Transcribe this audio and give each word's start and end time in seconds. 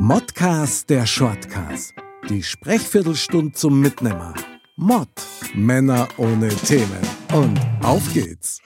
Modcast 0.00 0.88
der 0.90 1.04
Shortcast. 1.06 1.92
Die 2.30 2.40
Sprechviertelstunde 2.40 3.50
zum 3.50 3.80
Mitnehmer. 3.80 4.32
Mod. 4.76 5.08
Männer 5.54 6.06
ohne 6.18 6.50
Themen. 6.50 7.00
Und 7.34 7.58
auf 7.82 8.02
geht's. 8.14 8.60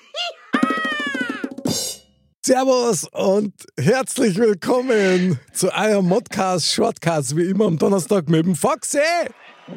Servus 2.45 3.09
und 3.13 3.55
herzlich 3.81 4.37
willkommen 4.37 5.41
zu 5.55 5.73
eurem 5.73 6.07
Modcast 6.07 6.71
Shortcast, 6.71 7.35
wie 7.35 7.47
immer 7.47 7.65
am 7.65 7.79
Donnerstag 7.79 8.29
mit 8.29 8.45
dem 8.45 8.55
Foxy. 8.55 8.99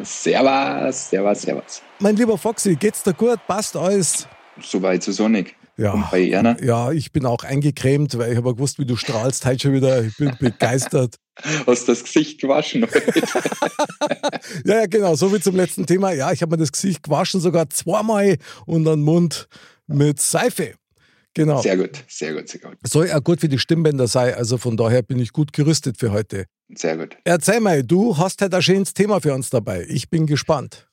Servus, 0.03 1.09
servus, 1.09 1.41
servus. 1.41 1.81
Mein 1.99 2.17
lieber 2.17 2.37
Foxy, 2.37 2.75
geht's 2.75 3.01
dir 3.01 3.13
gut? 3.13 3.39
Passt 3.47 3.77
alles? 3.77 4.27
Soweit 4.61 5.03
so 5.03 5.13
sonnig. 5.13 5.55
Ja, 5.77 6.07
bei 6.09 6.29
Erna? 6.29 6.57
ja, 6.61 6.91
ich 6.91 7.11
bin 7.11 7.25
auch 7.25 7.43
eingecremt, 7.43 8.17
weil 8.17 8.31
ich 8.31 8.37
habe 8.37 8.53
gewusst, 8.55 8.79
wie 8.79 8.85
du 8.85 8.95
strahlst 8.95 9.45
heute 9.45 9.63
schon 9.63 9.73
wieder. 9.73 10.03
Ich 10.03 10.15
bin 10.15 10.31
begeistert. 10.39 11.15
Hast 11.67 11.89
das 11.89 12.03
Gesicht 12.03 12.39
gewaschen? 12.39 12.87
Ja, 14.65 14.81
ja, 14.81 14.85
genau, 14.85 15.15
so 15.15 15.33
wie 15.33 15.39
zum 15.39 15.55
letzten 15.55 15.85
Thema. 15.85 16.11
Ja, 16.11 16.31
ich 16.31 16.41
habe 16.41 16.51
mir 16.51 16.57
das 16.57 16.71
Gesicht 16.71 17.03
gewaschen, 17.03 17.39
sogar 17.39 17.69
zweimal 17.69 18.37
und 18.65 18.85
den 18.85 19.01
Mund 19.01 19.47
mit 19.87 20.21
Seife. 20.21 20.75
Genau. 21.33 21.61
Sehr 21.61 21.77
gut, 21.77 22.03
sehr 22.07 22.33
gut, 22.33 22.47
sehr 22.47 22.61
gut. 22.61 22.77
Soll 22.83 23.07
ja 23.07 23.19
gut 23.19 23.41
für 23.41 23.49
die 23.49 23.59
Stimmbänder 23.59 24.07
sein, 24.07 24.33
also 24.35 24.57
von 24.57 24.77
daher 24.77 25.01
bin 25.01 25.19
ich 25.19 25.33
gut 25.33 25.51
gerüstet 25.51 25.97
für 25.97 26.11
heute. 26.11 26.45
Sehr 26.73 26.97
gut. 26.97 27.17
Erzähl 27.25 27.59
mal, 27.59 27.83
du 27.83 28.17
hast 28.17 28.41
heute 28.41 28.55
ein 28.55 28.61
schönes 28.61 28.93
Thema 28.93 29.19
für 29.19 29.33
uns 29.33 29.49
dabei. 29.49 29.85
Ich 29.89 30.09
bin 30.09 30.25
gespannt. 30.27 30.87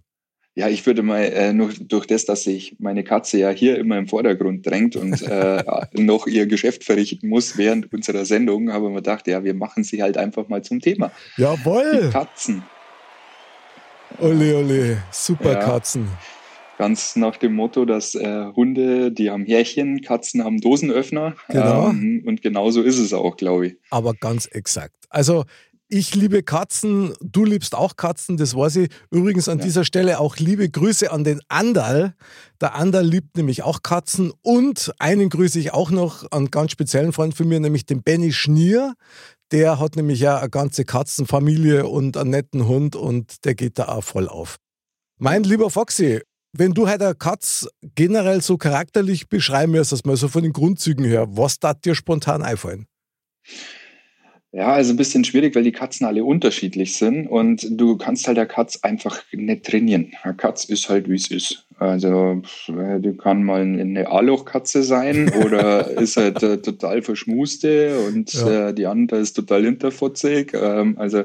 Ja, 0.55 0.69
ich 0.69 0.84
würde 0.84 1.02
mal 1.02 1.23
äh, 1.23 1.52
nur 1.55 1.70
durch 1.80 2.06
das, 2.06 2.27
dass 2.27 2.42
sich 2.42 2.77
meine 2.79 3.05
Katze 3.05 3.38
ja 3.38 3.48
hier 3.48 3.79
immer 3.79 3.97
im 3.97 4.06
Vordergrund 4.06 4.66
drängt 4.66 4.97
und 4.97 5.23
äh, 5.23 5.65
noch 5.95 6.27
ihr 6.27 6.47
Geschäft 6.47 6.84
verrichten 6.84 7.29
muss 7.29 7.56
während 7.56 7.91
unserer 7.93 8.27
Sendung, 8.27 8.70
habe 8.70 8.84
ich 8.87 8.91
mir 8.91 8.96
gedacht, 8.96 9.27
ja, 9.29 9.45
wir 9.45 9.55
machen 9.55 9.83
sie 9.83 10.02
halt 10.02 10.19
einfach 10.19 10.48
mal 10.48 10.62
zum 10.62 10.80
Thema. 10.80 11.10
Die 11.38 11.43
Jawohl! 11.43 12.10
Katzen. 12.12 12.62
Ole, 14.18 14.57
ole, 14.59 15.02
super 15.10 15.52
Ja. 15.52 15.59
Katzen. 15.60 16.09
Ganz 16.79 17.16
nach 17.16 17.37
dem 17.37 17.55
Motto, 17.55 17.84
dass 17.84 18.15
äh, 18.15 18.46
Hunde, 18.57 19.12
die 19.12 19.30
haben 19.30 19.45
Härchen, 19.46 20.01
Katzen 20.02 20.43
haben 20.45 20.60
Dosenöffner. 20.60 21.34
Genau. 21.49 21.90
Ähm, 21.90 22.24
und 22.27 22.43
genauso 22.43 22.82
ist 22.82 22.99
es 22.99 23.12
auch, 23.15 23.37
glaube 23.37 23.68
ich. 23.68 23.77
aber 23.90 24.15
ganz 24.15 24.46
exakt. 24.46 24.96
Also 25.09 25.45
ich 25.93 26.15
liebe 26.15 26.43
Katzen, 26.43 27.12
du 27.21 27.45
liebst 27.45 27.74
auch 27.74 27.96
Katzen, 27.96 28.38
das 28.38 28.57
weiß 28.57 28.76
ich. 28.76 28.90
Übrigens 29.10 29.46
an 29.48 29.59
Ja. 29.59 29.65
dieser 29.66 29.85
Stelle 29.85 30.21
auch 30.21 30.38
liebe 30.38 30.68
Grüße 30.71 31.12
an 31.12 31.23
den 31.23 31.40
Andal. 31.49 32.15
Der 32.62 32.74
Andal 32.74 33.04
liebt 33.07 33.37
nämlich 33.37 33.62
auch 33.62 33.82
Katzen 33.82 34.32
und 34.40 34.90
einen 34.99 35.29
grüße 35.29 35.59
ich 35.59 35.74
auch 35.74 35.90
noch 35.90 36.23
an 36.24 36.29
einen 36.38 36.51
ganz 36.51 36.73
speziellen 36.73 37.12
Freund 37.12 37.34
von 37.34 37.46
mir, 37.46 37.60
nämlich 37.60 37.84
den 37.84 38.02
Benny 38.02 38.32
Schnier. 38.32 38.95
Der 39.51 39.79
hat 39.79 39.96
nämlich 39.96 40.18
ja 40.21 40.38
eine 40.38 40.49
ganze 40.49 40.87
Katzenfamilie 40.87 41.87
und 41.87 42.16
einen 42.16 42.30
netten 42.30 42.66
Hund 42.66 42.96
und 42.96 43.45
der 43.45 43.54
geht 43.54 43.79
da 43.79 43.88
auch 43.88 44.02
voll 44.04 44.29
auf. 44.29 44.56
Mein 45.18 45.45
lieber 45.45 45.68
Foxy, 45.68 46.23
wenn 46.56 46.73
du 46.73 46.88
heute 46.88 47.04
eine 47.04 47.15
Katz 47.15 47.68
generell 47.95 48.40
so 48.40 48.56
charakterlich 48.56 49.29
beschreiben 49.29 49.73
müsstest, 49.73 50.06
mal 50.06 50.16
so 50.16 50.29
von 50.29 50.43
den 50.43 50.54
Grundzügen 50.54 51.04
her, 51.04 51.27
was 51.37 51.59
da 51.59 51.74
dir 51.74 51.95
spontan 51.95 52.43
einfallen? 52.43 52.87
Ja, 54.55 54.69
also 54.75 54.93
ein 54.93 54.99
bisschen 54.99 55.25
schwierig, 55.25 55.55
weil 55.55 55.63
die 55.63 55.73
Katzen 55.73 56.07
alle 56.07 56.25
unterschiedlich 56.25 56.97
sind 56.97 57.27
und 57.27 57.67
du 57.71 57.97
kannst 57.97 58.27
halt 58.27 58.37
der 58.37 58.45
Katz 58.47 58.79
einfach 58.83 59.23
nicht 59.33 59.65
trainieren. 59.65 60.13
Eine 60.23 60.35
Katz 60.35 60.65
ist 60.67 60.91
halt, 60.91 61.09
wie 61.09 61.15
es 61.15 61.31
ist. 61.31 61.65
Also 61.79 62.43
die 62.69 63.17
kann 63.17 63.45
mal 63.45 63.63
eine 63.63 64.06
A-Loch-Katze 64.09 64.83
sein 64.83 65.33
oder 65.45 65.91
ist 65.91 66.19
halt 66.19 66.43
äh, 66.43 66.59
total 66.59 67.00
verschmuste 67.00 67.99
und 68.09 68.33
Ja. 68.34 68.69
äh, 68.69 68.75
die 68.75 68.87
andere 68.87 69.21
ist 69.21 69.33
total 69.33 69.65
hinterfotzig. 69.65 70.53
Ähm, 70.55 70.99
also 70.99 71.25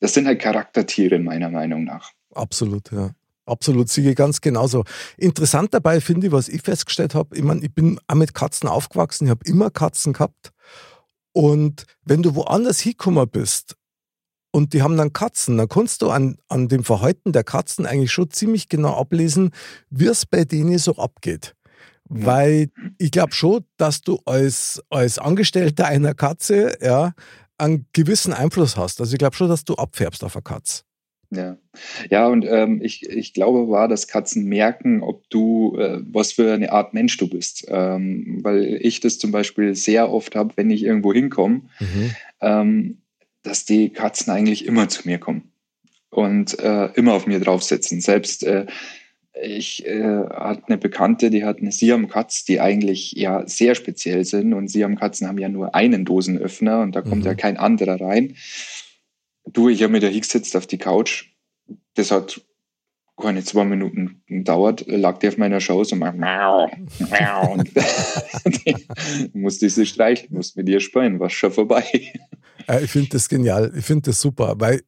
das 0.00 0.12
sind 0.12 0.26
halt 0.26 0.40
Charaktertiere 0.40 1.18
meiner 1.18 1.48
Meinung 1.48 1.84
nach. 1.84 2.10
Absolut, 2.34 2.92
ja. 2.92 3.10
Absolut, 3.46 3.96
ich 3.96 4.14
ganz 4.16 4.40
genauso. 4.40 4.84
Interessant 5.16 5.74
dabei 5.74 6.00
finde 6.00 6.28
ich, 6.28 6.32
was 6.32 6.48
ich 6.48 6.62
festgestellt 6.62 7.14
habe, 7.14 7.36
ich 7.36 7.42
meine, 7.42 7.64
ich 7.64 7.74
bin 7.74 7.98
auch 8.06 8.14
mit 8.14 8.32
Katzen 8.34 8.68
aufgewachsen, 8.68 9.24
ich 9.24 9.30
habe 9.30 9.44
immer 9.46 9.70
Katzen 9.70 10.12
gehabt. 10.12 10.52
Und 11.32 11.86
wenn 12.04 12.22
du 12.22 12.34
woanders 12.34 12.80
hingekommen 12.80 13.28
bist 13.28 13.76
und 14.52 14.72
die 14.72 14.82
haben 14.82 14.96
dann 14.96 15.12
Katzen, 15.12 15.58
dann 15.58 15.68
kannst 15.68 16.02
du 16.02 16.10
an, 16.10 16.38
an 16.48 16.68
dem 16.68 16.84
Verhalten 16.84 17.32
der 17.32 17.44
Katzen 17.44 17.86
eigentlich 17.86 18.12
schon 18.12 18.30
ziemlich 18.30 18.68
genau 18.68 18.94
ablesen, 18.94 19.50
wie 19.90 20.06
es 20.06 20.26
bei 20.26 20.44
denen 20.44 20.78
so 20.78 20.96
abgeht. 20.96 21.54
Ja. 22.08 22.26
Weil 22.26 22.70
ich 22.98 23.12
glaube 23.12 23.32
schon, 23.32 23.64
dass 23.76 24.00
du 24.00 24.18
als, 24.24 24.82
als 24.90 25.18
Angestellter 25.18 25.86
einer 25.86 26.14
Katze 26.14 26.76
ja, 26.82 27.12
einen 27.58 27.86
gewissen 27.92 28.32
Einfluss 28.32 28.76
hast. 28.76 29.00
Also 29.00 29.12
ich 29.12 29.18
glaube 29.18 29.36
schon, 29.36 29.48
dass 29.48 29.64
du 29.64 29.74
abfärbst 29.74 30.24
auf 30.24 30.34
eine 30.34 30.42
Katze. 30.42 30.82
Ja, 31.30 31.56
ja 32.10 32.26
und 32.26 32.44
ähm, 32.48 32.80
ich, 32.82 33.08
ich 33.08 33.32
glaube 33.34 33.70
war, 33.70 33.86
dass 33.86 34.08
Katzen 34.08 34.44
merken, 34.46 35.02
ob 35.02 35.28
du, 35.30 35.76
äh, 35.78 36.00
was 36.02 36.32
für 36.32 36.52
eine 36.52 36.72
Art 36.72 36.92
Mensch 36.92 37.16
du 37.18 37.28
bist. 37.28 37.66
Ähm, 37.68 38.40
weil 38.42 38.78
ich 38.80 39.00
das 39.00 39.18
zum 39.18 39.30
Beispiel 39.30 39.74
sehr 39.74 40.10
oft 40.10 40.34
habe, 40.34 40.52
wenn 40.56 40.70
ich 40.70 40.82
irgendwo 40.82 41.12
hinkomme, 41.12 41.62
ähm, 42.40 42.98
dass 43.42 43.64
die 43.64 43.90
Katzen 43.90 44.32
eigentlich 44.32 44.66
immer 44.66 44.88
zu 44.88 45.06
mir 45.08 45.18
kommen 45.18 45.52
und 46.10 46.58
äh, 46.58 46.86
immer 46.94 47.14
auf 47.14 47.26
mir 47.26 47.38
draufsitzen. 47.40 48.00
Selbst 48.00 48.42
äh, 48.44 48.66
ich 49.40 49.86
äh, 49.86 50.02
hatte 50.28 50.64
eine 50.66 50.76
Bekannte, 50.78 51.30
die 51.30 51.44
hat 51.44 51.58
eine 51.60 51.70
Siam-Katz, 51.72 52.44
die 52.44 52.60
eigentlich 52.60 53.12
ja 53.12 53.46
sehr 53.46 53.74
speziell 53.76 54.24
sind 54.24 54.52
und 54.52 54.68
Siam-Katzen 54.68 55.28
haben 55.28 55.38
ja 55.38 55.48
nur 55.48 55.74
einen 55.74 56.04
Dosenöffner 56.04 56.80
und 56.80 56.96
da 56.96 57.00
kommt 57.00 57.20
Mhm. 57.22 57.26
ja 57.26 57.34
kein 57.34 57.56
anderer 57.56 58.00
rein. 58.00 58.34
Du, 59.52 59.68
ich 59.68 59.82
habe 59.82 59.92
mit 59.92 60.02
der 60.02 60.10
hingesetzt 60.10 60.56
auf 60.56 60.66
die 60.66 60.78
Couch. 60.78 61.26
Das 61.94 62.10
hat 62.10 62.40
keine 63.20 63.44
zwei 63.44 63.64
Minuten 63.64 64.22
gedauert, 64.26 64.84
lag 64.86 65.18
die 65.18 65.28
auf 65.28 65.36
meiner 65.36 65.60
Schoß 65.60 65.92
und 65.92 65.98
macht 65.98 66.16
miau, 66.16 66.70
miau. 67.10 67.52
Und 67.52 67.70
musste 69.34 69.66
ich 69.66 69.74
sie 69.74 69.86
streicheln, 69.86 70.32
musste 70.32 70.58
mit 70.58 70.68
ihr 70.68 70.80
spielen, 70.80 71.20
war 71.20 71.28
schon 71.28 71.52
vorbei. 71.52 71.84
Ich 72.82 72.90
finde 72.90 73.10
das 73.10 73.28
genial. 73.28 73.72
Ich 73.76 73.84
finde 73.84 74.10
das 74.10 74.20
super, 74.20 74.54
weil 74.58 74.80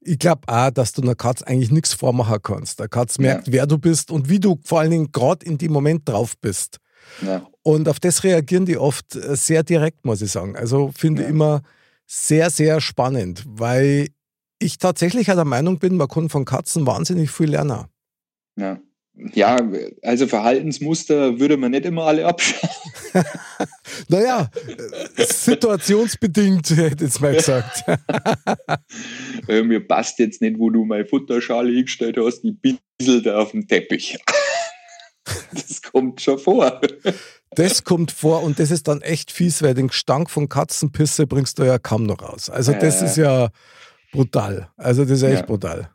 ich 0.00 0.18
glaube 0.18 0.42
auch, 0.46 0.70
dass 0.70 0.92
du 0.92 1.02
einer 1.02 1.14
Katze 1.14 1.46
eigentlich 1.46 1.70
nichts 1.70 1.92
vormachen 1.92 2.38
kannst. 2.42 2.80
Der 2.80 2.88
Katze 2.88 3.20
merkt, 3.20 3.52
wer 3.52 3.66
du 3.66 3.78
bist 3.78 4.10
und 4.10 4.28
wie 4.28 4.40
du 4.40 4.58
vor 4.64 4.80
allen 4.80 4.90
Dingen 4.90 5.12
gerade 5.12 5.44
in 5.46 5.58
dem 5.58 5.72
Moment 5.72 6.08
drauf 6.08 6.36
bist. 6.40 6.78
Ja, 7.24 7.46
Und 7.62 7.88
auf 7.88 8.00
das 8.00 8.24
reagieren 8.24 8.66
die 8.66 8.78
oft 8.78 9.14
äh, 9.14 9.36
sehr 9.36 9.62
direkt, 9.62 10.04
muss 10.04 10.22
ich 10.22 10.30
sagen. 10.32 10.56
Also 10.56 10.90
finde 10.96 11.22
ich 11.22 11.28
Ja. 11.28 11.34
immer 11.34 11.62
sehr, 12.06 12.50
sehr 12.50 12.80
spannend, 12.80 13.44
weil 13.46 14.08
ich 14.58 14.78
tatsächlich 14.78 15.30
auch 15.30 15.34
der 15.34 15.44
Meinung 15.44 15.78
bin, 15.78 15.96
man 15.96 16.08
kann 16.08 16.28
von 16.28 16.44
Katzen 16.44 16.86
wahnsinnig 16.86 17.30
viel 17.30 17.50
lernen. 17.50 17.86
ja. 18.58 18.78
Ja, 19.32 19.56
also 20.02 20.26
Verhaltensmuster 20.26 21.40
würde 21.40 21.56
man 21.56 21.70
nicht 21.70 21.86
immer 21.86 22.04
alle 22.04 22.26
abschauen. 22.26 22.70
Naja, 24.08 24.50
situationsbedingt, 25.16 26.68
hätte 26.76 26.96
ich 26.96 27.00
jetzt 27.00 27.20
mal 27.22 27.34
gesagt. 27.34 27.82
Äh, 29.48 29.62
Mir 29.62 29.86
passt 29.86 30.18
jetzt 30.18 30.42
nicht, 30.42 30.58
wo 30.58 30.70
du 30.70 30.84
meine 30.84 31.06
Futterschale 31.06 31.72
hingestellt 31.72 32.18
hast, 32.18 32.42
die 32.42 32.52
bisselt 32.98 33.24
da 33.24 33.38
auf 33.40 33.52
dem 33.52 33.66
Teppich. 33.66 34.18
Das 35.52 35.82
kommt 35.82 36.20
schon 36.20 36.38
vor. 36.38 36.80
Das 37.52 37.84
kommt 37.84 38.12
vor 38.12 38.42
und 38.42 38.58
das 38.58 38.70
ist 38.70 38.88
dann 38.88 39.00
echt 39.02 39.30
fies, 39.30 39.62
weil 39.62 39.74
den 39.74 39.88
Gestank 39.88 40.30
von 40.30 40.48
Katzenpisse 40.48 41.26
bringst 41.26 41.58
du 41.58 41.64
ja 41.64 41.78
kaum 41.78 42.04
noch 42.04 42.22
raus. 42.22 42.50
Also 42.50 42.72
das 42.72 43.02
Äh. 43.02 43.06
ist 43.06 43.16
ja 43.16 43.48
brutal. 44.12 44.68
Also 44.76 45.02
das 45.04 45.12
ist 45.18 45.22
echt 45.22 45.40
Ja. 45.40 45.46
brutal. 45.46 45.90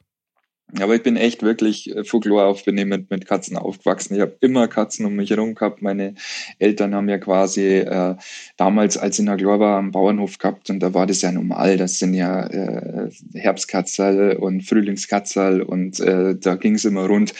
Aber 0.80 0.96
ich 0.96 1.04
bin 1.04 1.18
echt 1.18 1.44
wirklich 1.44 1.94
äh, 1.94 2.06
von 2.06 2.22
Klar 2.22 2.48
auf 2.48 2.64
bin 2.64 2.78
ich 2.78 2.86
mit, 2.86 3.26
Katzen 3.28 3.58
aufgewachsen. 3.58 4.16
Ich 4.16 4.22
habe 4.22 4.38
immer 4.40 4.70
Katzen 4.70 5.06
um 5.06 5.14
mich 5.18 5.30
herum 5.30 5.54
gehabt. 5.54 5.82
Meine 5.82 6.16
Eltern 6.60 6.96
haben 6.96 7.10
ja 7.10 7.18
quasi 7.18 7.80
äh, 7.80 8.16
damals, 8.56 8.98
als 8.98 9.20
ich 9.20 9.26
noch 9.26 9.36
klar 9.36 9.60
war, 9.60 9.78
am 9.80 9.92
Bauernhof 9.92 10.38
gehabt 10.38 10.70
und 10.70 10.80
da 10.80 10.94
war 10.94 11.06
das 11.08 11.22
ja 11.24 11.32
normal. 11.34 11.76
Das 11.76 12.00
sind 12.00 12.14
ja 12.14 12.48
äh, 12.48 13.10
Herbstkatzel 13.34 14.38
und 14.38 14.62
Frühlingskatzel 14.62 15.62
und 15.62 16.00
äh, 16.00 16.38
da 16.40 16.56
ging 16.56 16.76
es 16.76 16.86
immer 16.86 17.06
rund. 17.06 17.34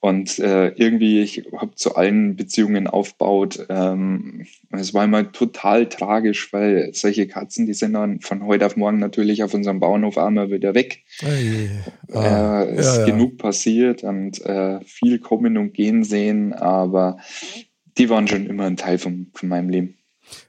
Und 0.00 0.38
äh, 0.38 0.68
irgendwie, 0.76 1.20
ich 1.20 1.44
habe 1.56 1.74
zu 1.74 1.96
allen 1.96 2.36
Beziehungen 2.36 2.86
aufgebaut. 2.86 3.66
Ähm, 3.68 4.46
es 4.70 4.94
war 4.94 5.04
immer 5.04 5.32
total 5.32 5.88
tragisch, 5.88 6.52
weil 6.52 6.90
solche 6.94 7.26
Katzen, 7.26 7.66
die 7.66 7.74
sind 7.74 7.94
dann 7.94 8.20
von 8.20 8.46
heute 8.46 8.66
auf 8.66 8.76
morgen 8.76 9.00
natürlich 9.00 9.42
auf 9.42 9.54
unserem 9.54 9.80
Bauernhof 9.80 10.16
einmal 10.16 10.52
wieder 10.52 10.74
weg. 10.74 11.02
Ei, 11.22 11.68
ah, 12.12 12.62
Äh, 12.62 12.76
ist 12.76 12.96
ja, 12.96 13.00
ja. 13.00 13.06
genug 13.06 13.38
passiert 13.38 14.04
und 14.04 14.40
äh, 14.46 14.80
viel 14.84 15.18
kommen 15.18 15.58
und 15.58 15.74
gehen 15.74 16.04
sehen, 16.04 16.52
aber 16.52 17.18
die 17.98 18.08
waren 18.08 18.28
schon 18.28 18.46
immer 18.46 18.66
ein 18.66 18.76
Teil 18.76 18.98
von, 18.98 19.32
von 19.34 19.48
meinem 19.48 19.68
Leben. 19.68 19.97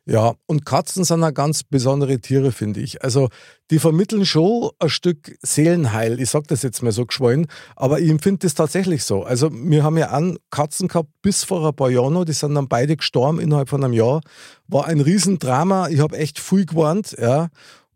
Ja, 0.05 0.33
und 0.47 0.65
Katzen 0.65 1.03
sind 1.03 1.23
auch 1.23 1.33
ganz 1.33 1.63
besondere 1.63 2.19
Tiere, 2.19 2.51
finde 2.51 2.79
ich. 2.79 3.03
Also, 3.03 3.29
die 3.71 3.79
vermitteln 3.79 4.25
schon 4.25 4.71
ein 4.79 4.89
Stück 4.89 5.37
Seelenheil. 5.41 6.19
Ich 6.19 6.29
sage 6.29 6.45
das 6.47 6.63
jetzt 6.63 6.81
mal 6.81 6.91
so 6.91 7.05
geschwollen, 7.05 7.47
aber 7.75 7.99
ich 7.99 8.09
empfinde 8.09 8.39
das 8.39 8.55
tatsächlich 8.55 9.03
so. 9.03 9.23
Also, 9.23 9.49
wir 9.51 9.83
haben 9.83 9.97
ja 9.97 10.07
an 10.07 10.37
Katzen 10.49 10.87
gehabt 10.87 11.09
bis 11.21 11.43
vor 11.43 11.67
ein 11.67 11.75
paar 11.75 11.89
Jahren 11.89 12.13
noch, 12.13 12.25
die 12.25 12.33
sind 12.33 12.55
dann 12.55 12.67
beide 12.67 12.97
gestorben 12.97 13.39
innerhalb 13.39 13.69
von 13.69 13.83
einem 13.83 13.93
Jahr. 13.93 14.21
War 14.67 14.85
ein 14.85 15.01
Riesendrama. 15.01 15.89
Ich 15.89 15.99
habe 15.99 16.17
echt 16.17 16.39
viel 16.39 16.65
gewarnt, 16.65 17.15
ja. 17.19 17.49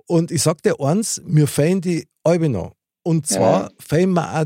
Und 0.06 0.31
ich 0.31 0.41
sag 0.41 0.62
dir 0.62 0.80
eins, 0.80 1.21
mir 1.25 1.47
fehlen 1.47 1.81
die 1.81 2.07
Albe 2.24 2.50
noch. 2.50 2.74
Und 3.03 3.27
zwar 3.27 3.63
ja. 3.63 3.69
fehlen 3.80 4.13
mir 4.13 4.41
auch 4.41 4.45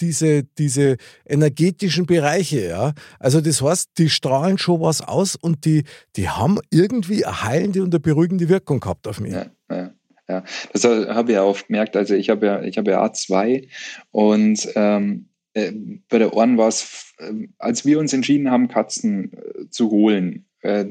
diese, 0.00 0.44
diese 0.44 0.96
energetischen 1.26 2.06
Bereiche, 2.06 2.68
ja. 2.68 2.92
Also 3.18 3.40
das 3.40 3.62
heißt, 3.62 3.90
die 3.98 4.08
strahlen 4.10 4.58
schon 4.58 4.80
was 4.80 5.00
aus 5.00 5.36
und 5.36 5.64
die, 5.64 5.84
die 6.16 6.28
haben 6.28 6.58
irgendwie 6.70 7.24
eine 7.24 7.44
heilende 7.44 7.82
und 7.82 7.94
eine 7.94 8.00
beruhigende 8.00 8.48
Wirkung 8.48 8.80
gehabt 8.80 9.06
auf 9.08 9.20
mich. 9.20 9.32
Ja, 9.32 9.46
ja. 9.70 9.92
Ja, 10.30 10.44
das 10.74 10.84
habe 10.84 11.30
ich 11.30 11.36
ja 11.36 11.42
oft 11.42 11.68
gemerkt. 11.68 11.96
Also 11.96 12.14
ich 12.14 12.28
habe 12.28 12.44
ja, 12.44 12.62
ich 12.62 12.76
habe 12.76 12.90
ja 12.90 13.02
A2 13.02 13.66
und 14.10 14.68
ähm, 14.74 15.30
äh, 15.54 15.72
bei 16.08 16.18
der 16.18 16.34
Ohren 16.34 16.58
war 16.58 16.68
es, 16.68 17.14
äh, 17.18 17.48
als 17.58 17.86
wir 17.86 17.98
uns 17.98 18.12
entschieden 18.12 18.50
haben, 18.50 18.68
Katzen 18.68 19.32
äh, 19.32 19.70
zu 19.70 19.90
holen, 19.90 20.46
äh, 20.60 20.86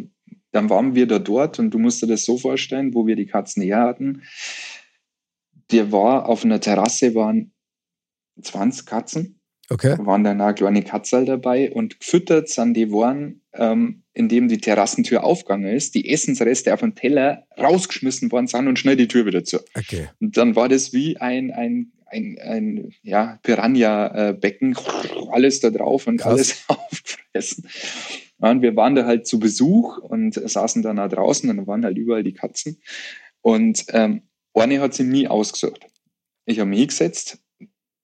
dann 0.51 0.69
waren 0.69 0.95
wir 0.95 1.07
da 1.07 1.19
dort 1.19 1.59
und 1.59 1.71
du 1.71 1.77
musst 1.77 2.01
dir 2.01 2.07
das 2.07 2.25
so 2.25 2.37
vorstellen, 2.37 2.95
wo 2.95 3.05
wir 3.05 3.15
die 3.15 3.27
Katzen 3.27 3.61
her 3.61 3.81
hatten. 3.81 4.23
Der 5.71 5.91
war 5.91 6.27
auf 6.27 6.43
einer 6.43 6.59
Terrasse, 6.59 7.13
waren 7.13 7.51
20 8.41 8.85
Katzen. 8.85 9.39
Okay. 9.69 9.97
Waren 9.99 10.23
da 10.23 10.31
eine 10.31 10.53
kleine 10.53 10.81
Katzel 10.81 11.25
dabei 11.25 11.71
und 11.71 11.99
gefüttert 11.99 12.47
sind 12.47 12.73
die 12.73 12.89
waren, 12.89 13.41
ähm, 13.53 14.03
indem 14.13 14.47
die 14.47 14.59
Terrassentür 14.59 15.25
aufgegangen 15.25 15.75
ist, 15.75 15.93
die 15.93 16.09
Essensreste 16.09 16.73
auf 16.73 16.79
den 16.79 16.95
Teller 16.95 17.43
rausgeschmissen 17.59 18.31
worden 18.31 18.47
sind 18.47 18.67
und 18.67 18.79
schnell 18.79 18.95
die 18.95 19.09
Tür 19.09 19.25
wieder 19.25 19.43
zu. 19.43 19.59
Okay. 19.75 20.07
Und 20.21 20.37
dann 20.37 20.55
war 20.55 20.69
das 20.69 20.93
wie 20.93 21.17
ein, 21.17 21.51
ein, 21.51 21.91
ein, 22.05 22.37
ein 22.41 22.93
ja, 23.03 23.39
Piranha-Becken, 23.43 24.77
alles 25.31 25.59
da 25.59 25.69
drauf 25.69 26.07
und 26.07 26.17
Krass. 26.17 26.31
alles 26.31 26.63
aufgefressen. 26.67 27.67
und 28.37 28.61
wir 28.61 28.73
waren 28.77 28.95
da 28.95 29.05
halt 29.05 29.27
zu 29.27 29.37
Besuch 29.37 29.97
und 29.97 30.35
saßen 30.35 30.81
dann 30.81 30.95
da 30.95 31.09
draußen 31.09 31.49
und 31.49 31.57
da 31.57 31.67
waren 31.67 31.83
halt 31.83 31.97
überall 31.97 32.23
die 32.23 32.33
Katzen. 32.33 32.81
Und 33.41 33.85
ähm, 33.89 34.21
eine 34.53 34.79
hat 34.79 34.93
sie 34.93 35.03
nie 35.03 35.27
ausgesucht. 35.27 35.85
Ich 36.45 36.59
habe 36.59 36.69
mich 36.69 36.79
hingesetzt, 36.79 37.39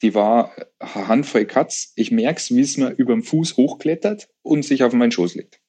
die 0.04 0.14
war 0.14 0.54
Handvoll 0.82 1.46
Katz. 1.46 1.94
Ich 1.96 2.12
merke 2.12 2.40
es, 2.40 2.52
wie 2.52 2.62
es 2.62 2.78
mir 2.78 2.92
über 2.92 3.14
dem 3.14 3.24
Fuß 3.24 3.58
hochklettert 3.58 4.30
und 4.42 4.64
sich 4.64 4.84
auf 4.84 4.94
meinen 4.94 5.12
Schoß 5.12 5.36
legt. 5.36 5.62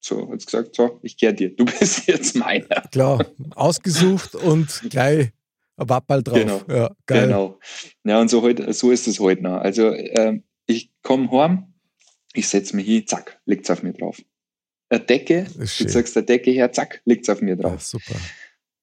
So, 0.00 0.30
hat 0.30 0.44
gesagt, 0.44 0.74
so, 0.74 0.98
ich 1.02 1.16
gehe 1.16 1.32
dir, 1.32 1.54
du 1.54 1.64
bist 1.78 2.06
jetzt 2.08 2.34
meiner. 2.36 2.82
Klar, 2.90 3.24
ausgesucht 3.54 4.34
und 4.34 4.82
gleich 4.90 5.30
ein 5.76 5.88
Wappal 5.88 6.22
drauf. 6.22 6.38
Genau. 6.38 6.62
Ja, 6.68 6.90
geil. 7.06 7.26
Genau. 7.28 7.58
Ja, 8.04 8.20
und 8.20 8.28
so, 8.28 8.42
heute, 8.42 8.72
so 8.72 8.90
ist 8.90 9.06
es 9.06 9.20
heute 9.20 9.42
noch. 9.42 9.58
Also, 9.58 9.90
äh, 9.92 10.40
ich 10.66 10.90
komme 11.02 11.30
heim, 11.30 11.72
ich 12.34 12.48
setze 12.48 12.74
mich 12.74 12.86
hin, 12.86 13.06
zack, 13.06 13.40
liegt 13.44 13.64
es 13.64 13.70
auf 13.70 13.82
mir 13.82 13.92
drauf. 13.92 14.20
Eine 14.88 15.00
Decke, 15.00 15.46
du 15.54 15.64
sagst 15.66 16.16
der 16.16 16.22
Decke 16.22 16.50
her, 16.50 16.72
zack, 16.72 17.00
liegt 17.04 17.22
es 17.22 17.30
auf 17.30 17.40
mir 17.40 17.54
drauf. 17.54 17.72
Ja, 17.72 17.78
super. 17.78 18.20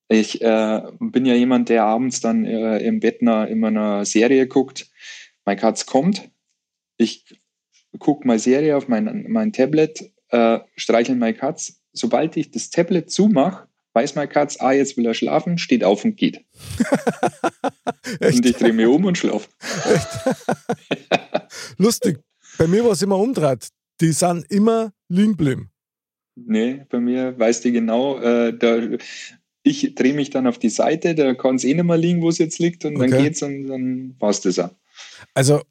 Ich 0.10 0.42
äh, 0.42 0.82
bin 1.00 1.26
ja 1.26 1.34
jemand, 1.34 1.70
der 1.70 1.84
abends 1.84 2.22
dann 2.22 2.46
äh, 2.46 2.80
im 2.80 3.00
Bett 3.00 3.22
immer 3.22 3.68
eine 3.68 4.06
Serie 4.06 4.48
guckt. 4.48 4.90
Mein 5.46 5.58
Katz 5.58 5.86
kommt, 5.86 6.30
ich 6.98 7.26
gucke 8.00 8.28
mal 8.28 8.40
Serie 8.40 8.78
auf 8.78 8.88
mein, 8.88 9.26
mein 9.28 9.54
Tablet, 9.54 10.12
äh, 10.30 10.60
streichel 10.76 11.16
mein 11.16 11.36
Katz. 11.36 11.82
Sobald 11.94 12.38
ich 12.38 12.52
das 12.52 12.70
Tablet 12.70 13.10
zumache, 13.10 13.68
weiß 13.94 14.16
mein 14.16 14.30
Katz, 14.30 14.58
ah, 14.60 14.72
jetzt 14.72 14.98
will 14.98 15.06
er 15.06 15.14
schlafen, 15.14 15.58
steht 15.58 15.84
auf 15.84 16.06
und 16.06 16.16
geht. 16.16 16.46
und 18.22 18.46
ich 18.46 18.56
drehe 18.56 18.74
mich 18.74 18.86
um 18.86 19.06
und 19.06 19.18
schlafe. 19.18 19.50
Lustig. 21.78 22.20
Bei 22.58 22.68
mir 22.68 22.84
war 22.84 22.92
es 22.92 23.02
immer 23.02 23.18
umdreht. 23.18 23.70
Die 24.02 24.12
sind 24.12 24.46
immer 24.52 24.94
liegen 25.10 25.32
geblieben. 25.32 25.72
Nee, 26.36 26.86
bei 26.90 27.00
mir 27.00 27.38
weiß 27.40 27.62
die 27.62 27.72
genau, 27.72 28.20
äh, 28.20 28.56
da, 28.56 28.80
ich 29.68 29.96
drehe 29.96 30.14
mich 30.14 30.30
dann 30.30 30.48
auf 30.48 30.58
die 30.58 30.70
Seite, 30.70 31.16
da 31.16 31.34
kann 31.34 31.56
es 31.56 31.64
eh 31.64 31.74
nicht 31.74 31.84
mehr 31.84 31.98
liegen, 31.98 32.22
wo 32.22 32.30
es 32.30 32.38
jetzt 32.38 32.60
liegt, 32.60 32.86
und 32.86 32.96
okay. 32.96 33.10
dann 33.10 33.24
geht's 33.24 33.42
und 33.44 33.68
dann 33.68 34.16
passt 34.20 34.46
es 34.46 34.60
auch. 34.60 34.72
Also, 35.34 35.62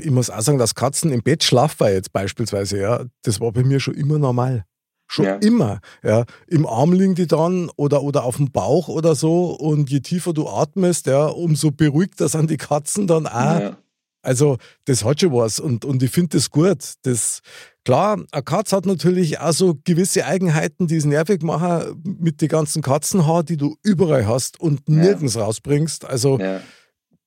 ich 0.00 0.10
muss 0.10 0.30
auch 0.30 0.40
sagen, 0.40 0.58
dass 0.58 0.74
Katzen 0.74 1.12
im 1.12 1.22
Bett 1.22 1.44
schlafen 1.44 1.88
jetzt 1.88 2.12
beispielsweise, 2.12 2.78
ja, 2.78 3.04
das 3.22 3.40
war 3.40 3.52
bei 3.52 3.64
mir 3.64 3.80
schon 3.80 3.94
immer 3.94 4.18
normal. 4.18 4.64
Schon 5.08 5.26
ja. 5.26 5.34
immer. 5.36 5.80
Ja. 6.02 6.24
Im 6.46 6.66
Arm 6.66 6.94
liegen 6.94 7.14
die 7.14 7.26
dann 7.26 7.70
oder, 7.76 8.02
oder 8.02 8.24
auf 8.24 8.38
dem 8.38 8.50
Bauch 8.50 8.88
oder 8.88 9.14
so. 9.14 9.50
Und 9.50 9.90
je 9.90 10.00
tiefer 10.00 10.32
du 10.32 10.48
atmest, 10.48 11.06
ja, 11.06 11.26
umso 11.26 11.70
beruhigter 11.70 12.30
sind 12.30 12.48
die 12.48 12.56
Katzen 12.56 13.06
dann 13.06 13.26
auch. 13.26 13.60
Ja. 13.60 13.76
Also, 14.22 14.56
das 14.86 15.04
hat 15.04 15.20
schon 15.20 15.32
was 15.32 15.60
und, 15.60 15.84
und 15.84 16.02
ich 16.02 16.10
finde 16.10 16.38
das 16.38 16.48
gut. 16.48 16.94
Das, 17.02 17.42
klar, 17.84 18.22
eine 18.30 18.42
Katze 18.42 18.76
hat 18.76 18.86
natürlich 18.86 19.40
auch 19.40 19.52
so 19.52 19.78
gewisse 19.84 20.26
Eigenheiten, 20.26 20.86
die 20.86 20.96
es 20.96 21.04
nervig 21.04 21.42
machen 21.42 22.02
mit 22.04 22.40
den 22.40 22.48
ganzen 22.48 22.82
Katzenhaar, 22.82 23.42
die 23.42 23.56
du 23.56 23.76
überall 23.82 24.26
hast 24.26 24.60
und 24.60 24.88
nirgends 24.88 25.34
ja. 25.34 25.44
rausbringst. 25.44 26.04
Also, 26.04 26.38
ja. 26.38 26.60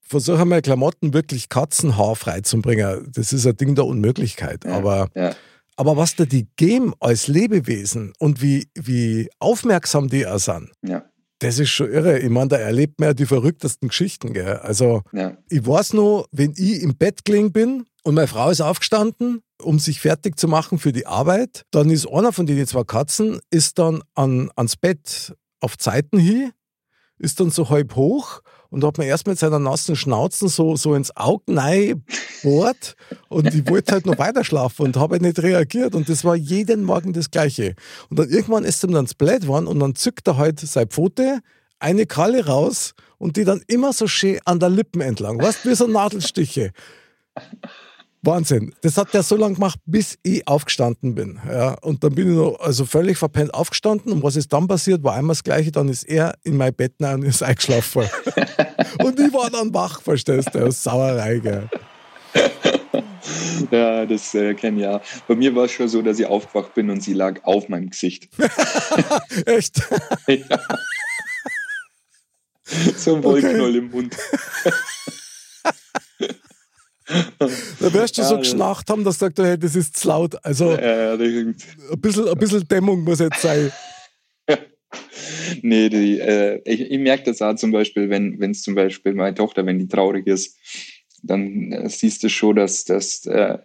versuche 0.01 0.41
einmal 0.41 0.61
Klamotten 0.61 1.13
wirklich 1.13 1.49
katzenhaarfrei 1.49 2.41
zu 2.41 2.61
bringen. 2.61 3.07
Das 3.13 3.33
ist 3.33 3.45
ein 3.45 3.57
Ding 3.57 3.75
der 3.75 3.85
Unmöglichkeit. 3.85 4.65
Ja. 4.65 4.77
Aber, 4.77 5.09
aber 5.75 5.97
was 5.97 6.15
da 6.15 6.25
die 6.25 6.47
geben 6.55 6.93
als 6.99 7.27
Lebewesen 7.27 8.13
und 8.19 8.41
wie, 8.41 8.67
wie 8.75 9.29
aufmerksam 9.39 10.09
die 10.09 10.25
auch 10.25 10.39
sind. 10.39 10.71
Das 11.39 11.59
ist 11.59 11.69
schon 11.69 11.91
irre. 11.91 12.19
Ich 12.19 12.29
meine, 12.29 12.47
da 12.47 12.57
erlebt 12.57 12.99
man 12.99 13.09
ja 13.09 13.13
die 13.13 13.25
verrücktesten 13.25 13.89
Geschichten. 13.89 14.33
Gell? 14.33 14.57
Also, 14.57 15.01
ja. 15.11 15.37
ich 15.49 15.67
weiß 15.67 15.93
noch, 15.93 16.27
wenn 16.31 16.53
ich 16.55 16.81
im 16.81 16.95
Bett 16.95 17.25
gelegen 17.25 17.51
bin 17.51 17.85
und 18.03 18.15
meine 18.15 18.27
Frau 18.27 18.49
ist 18.49 18.61
aufgestanden, 18.61 19.41
um 19.61 19.79
sich 19.79 19.99
fertig 19.99 20.37
zu 20.39 20.47
machen 20.47 20.77
für 20.77 20.91
die 20.91 21.07
Arbeit, 21.07 21.65
dann 21.71 21.89
ist 21.89 22.07
einer 22.07 22.33
von 22.33 22.45
den 22.45 22.65
zwei 22.67 22.83
Katzen, 22.83 23.39
ist 23.49 23.79
dann 23.79 24.03
an, 24.13 24.51
ans 24.55 24.75
Bett 24.75 25.33
auf 25.59 25.77
Zeiten 25.77 26.19
hin, 26.19 26.51
ist 27.17 27.39
dann 27.39 27.49
so 27.49 27.69
halb 27.69 27.95
hoch 27.95 28.41
und 28.69 28.83
hat 28.83 28.97
mir 28.97 29.05
erst 29.05 29.27
mit 29.27 29.39
seiner 29.39 29.59
nassen 29.59 29.95
Schnauzen 29.95 30.49
so, 30.49 30.75
so 30.75 30.95
ins 30.95 31.15
Auge 31.15 32.01
bohrt 32.43 32.95
und 33.29 33.53
ich 33.53 33.69
wollte 33.69 33.93
halt 33.93 34.05
noch 34.05 34.17
weiter 34.17 34.43
schlafen 34.43 34.87
und 34.87 34.97
habe 34.97 35.19
nicht 35.19 35.39
reagiert 35.39 35.95
und 35.95 36.09
das 36.09 36.25
war 36.25 36.35
jeden 36.35 36.83
Morgen 36.83 37.13
das 37.13 37.31
Gleiche. 37.31 37.75
Und 38.09 38.19
dann 38.19 38.29
irgendwann 38.29 38.65
ist 38.65 38.83
ihm 38.83 38.91
dann 38.91 39.07
Blät 39.17 39.41
geworden 39.41 39.67
und 39.67 39.79
dann 39.79 39.95
zückt 39.95 40.27
er 40.27 40.37
halt 40.37 40.59
seine 40.59 40.87
Pfote, 40.87 41.39
eine 41.79 42.05
Kralle 42.05 42.45
raus 42.45 42.93
und 43.17 43.37
die 43.37 43.45
dann 43.45 43.61
immer 43.67 43.93
so 43.93 44.07
schön 44.07 44.39
an 44.45 44.59
der 44.59 44.69
Lippen 44.69 45.01
entlang, 45.01 45.41
weißt 45.41 45.65
wie 45.65 45.75
so 45.75 45.87
Nadelstiche. 45.87 46.71
Wahnsinn. 48.25 48.73
Das 48.81 48.97
hat 48.97 49.13
der 49.13 49.23
so 49.23 49.35
lange 49.35 49.55
gemacht, 49.55 49.79
bis 49.85 50.17
ich 50.23 50.47
aufgestanden 50.47 51.15
bin. 51.15 51.39
Ja, 51.49 51.75
und 51.81 52.03
dann 52.03 52.15
bin 52.15 52.31
ich 52.31 52.35
noch 52.35 52.59
also 52.59 52.85
völlig 52.85 53.17
verpennt 53.17 53.53
aufgestanden. 53.53 54.11
Und 54.11 54.23
was 54.23 54.35
ist 54.35 54.51
dann 54.53 54.67
passiert, 54.67 55.03
war 55.03 55.15
einmal 55.15 55.35
das 55.35 55.43
Gleiche. 55.43 55.71
Dann 55.71 55.89
ist 55.89 56.03
er 56.03 56.33
in 56.43 56.57
mein 56.57 56.73
Bett 56.73 56.93
und 56.99 57.23
ist 57.23 57.43
eingeschlafen. 57.43 58.03
und 59.03 59.19
ich 59.19 59.33
war 59.33 59.49
dann 59.49 59.73
wach, 59.73 60.01
verstehst 60.01 60.49
du? 60.53 60.71
Sauerei, 60.71 61.39
gell. 61.39 61.69
Ja, 63.71 64.05
das 64.05 64.33
äh, 64.35 64.53
kenne 64.53 64.77
ich 64.77 64.83
ja. 64.83 65.01
Bei 65.27 65.35
mir 65.35 65.55
war 65.55 65.65
es 65.65 65.71
schon 65.71 65.87
so, 65.87 66.01
dass 66.01 66.19
ich 66.19 66.25
aufgewacht 66.25 66.73
bin 66.73 66.89
und 66.89 67.01
sie 67.01 67.13
lag 67.13 67.43
auf 67.43 67.69
meinem 67.69 67.89
Gesicht. 67.89 68.29
Echt? 69.45 69.77
ja. 70.27 70.59
So 72.95 73.15
ein 73.15 73.23
Wollknoll 73.23 73.69
okay. 73.69 73.77
im 73.77 73.91
Mund. 73.91 74.15
Da 77.07 77.93
wirst 77.93 78.17
du 78.17 78.21
ja, 78.21 78.27
so 78.27 78.37
geschnarcht 78.37 78.89
haben, 78.89 79.03
dass 79.03 79.19
du 79.19 79.25
sagst, 79.25 79.39
hey, 79.39 79.57
das 79.57 79.75
ist 79.75 79.97
zu 79.97 80.07
laut. 80.07 80.43
Also 80.43 80.71
ja, 80.71 81.13
ein, 81.13 81.55
bisschen, 81.97 82.27
ein 82.27 82.37
bisschen 82.37 82.67
Dämmung 82.67 83.03
muss 83.03 83.19
jetzt 83.19 83.41
sein. 83.41 83.71
nee, 85.61 85.89
die, 85.89 86.19
äh, 86.19 86.61
ich, 86.65 86.81
ich 86.81 86.99
merke 86.99 87.23
das 87.23 87.41
auch 87.41 87.55
zum 87.55 87.71
Beispiel, 87.71 88.09
wenn 88.09 88.51
es 88.51 88.63
zum 88.63 88.75
Beispiel 88.75 89.13
meine 89.13 89.35
Tochter, 89.35 89.65
wenn 89.65 89.79
die 89.79 89.87
traurig 89.87 90.25
ist, 90.25 90.57
dann 91.21 91.71
äh, 91.71 91.89
siehst 91.89 92.23
du 92.23 92.29
schon, 92.29 92.55
dass, 92.55 92.85
dass 92.85 93.25
äh, 93.25 93.59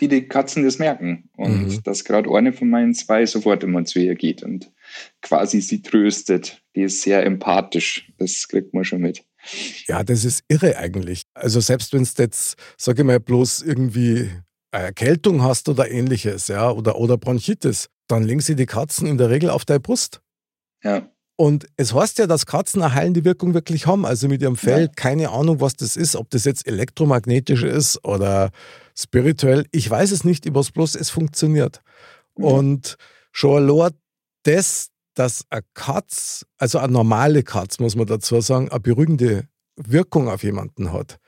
die, 0.00 0.08
die 0.08 0.26
Katzen 0.26 0.64
das 0.64 0.78
merken. 0.78 1.30
Und 1.36 1.68
mhm. 1.68 1.82
dass 1.84 2.04
gerade 2.04 2.30
eine 2.34 2.52
von 2.52 2.68
meinen 2.68 2.94
zwei 2.94 3.26
sofort 3.26 3.62
immer 3.62 3.84
zu 3.84 4.00
ihr 4.00 4.14
geht 4.14 4.42
und 4.42 4.72
quasi 5.22 5.60
sie 5.60 5.82
tröstet. 5.82 6.62
Die 6.74 6.82
ist 6.82 7.02
sehr 7.02 7.24
empathisch. 7.24 8.10
Das 8.18 8.48
kriegt 8.48 8.74
man 8.74 8.84
schon 8.84 9.00
mit. 9.00 9.24
Ja, 9.86 10.02
das 10.02 10.24
ist 10.24 10.44
irre 10.48 10.76
eigentlich. 10.76 11.24
Also 11.34 11.60
selbst 11.60 11.92
wenn 11.92 12.02
es 12.02 12.14
jetzt, 12.16 12.56
sage 12.76 13.02
ich 13.02 13.06
mal, 13.06 13.20
bloß 13.20 13.62
irgendwie 13.62 14.30
Erkältung 14.70 15.42
hast 15.42 15.68
oder 15.68 15.90
ähnliches, 15.90 16.48
ja, 16.48 16.70
oder, 16.70 16.96
oder 16.96 17.16
Bronchitis, 17.16 17.88
dann 18.08 18.22
legen 18.24 18.40
sie 18.40 18.56
die 18.56 18.66
Katzen 18.66 19.06
in 19.06 19.18
der 19.18 19.30
Regel 19.30 19.50
auf 19.50 19.64
deine 19.64 19.80
Brust. 19.80 20.20
Ja. 20.82 21.08
Und 21.36 21.66
es 21.76 21.92
heißt 21.92 22.18
ja, 22.18 22.26
dass 22.26 22.46
Katzen 22.46 22.82
eine 22.82 22.94
heilende 22.94 23.24
Wirkung 23.24 23.54
wirklich 23.54 23.86
haben. 23.86 24.06
Also 24.06 24.28
mit 24.28 24.40
ihrem 24.42 24.56
Fell, 24.56 24.82
ja. 24.82 24.88
keine 24.94 25.30
Ahnung, 25.30 25.60
was 25.60 25.74
das 25.74 25.96
ist, 25.96 26.14
ob 26.14 26.30
das 26.30 26.44
jetzt 26.44 26.66
elektromagnetisch 26.66 27.64
ist 27.64 28.04
oder 28.04 28.50
spirituell. 28.96 29.66
Ich 29.72 29.88
weiß 29.90 30.12
es 30.12 30.22
nicht, 30.22 30.46
ich 30.46 30.54
weiß 30.54 30.70
bloß, 30.70 30.94
es 30.94 31.10
funktioniert. 31.10 31.82
Mhm. 32.36 32.44
Und 32.44 32.96
schon 33.32 33.68
allein 33.68 33.92
das, 34.44 34.90
dass 35.14 35.44
eine 35.50 35.62
Katz, 35.74 36.44
also 36.58 36.78
eine 36.78 36.92
normale 36.92 37.42
Katz, 37.42 37.78
muss 37.78 37.96
man 37.96 38.06
dazu 38.06 38.40
sagen, 38.40 38.68
eine 38.70 38.80
beruhigende 38.80 39.48
Wirkung 39.76 40.28
auf 40.28 40.42
jemanden 40.42 40.92
hat. 40.92 41.18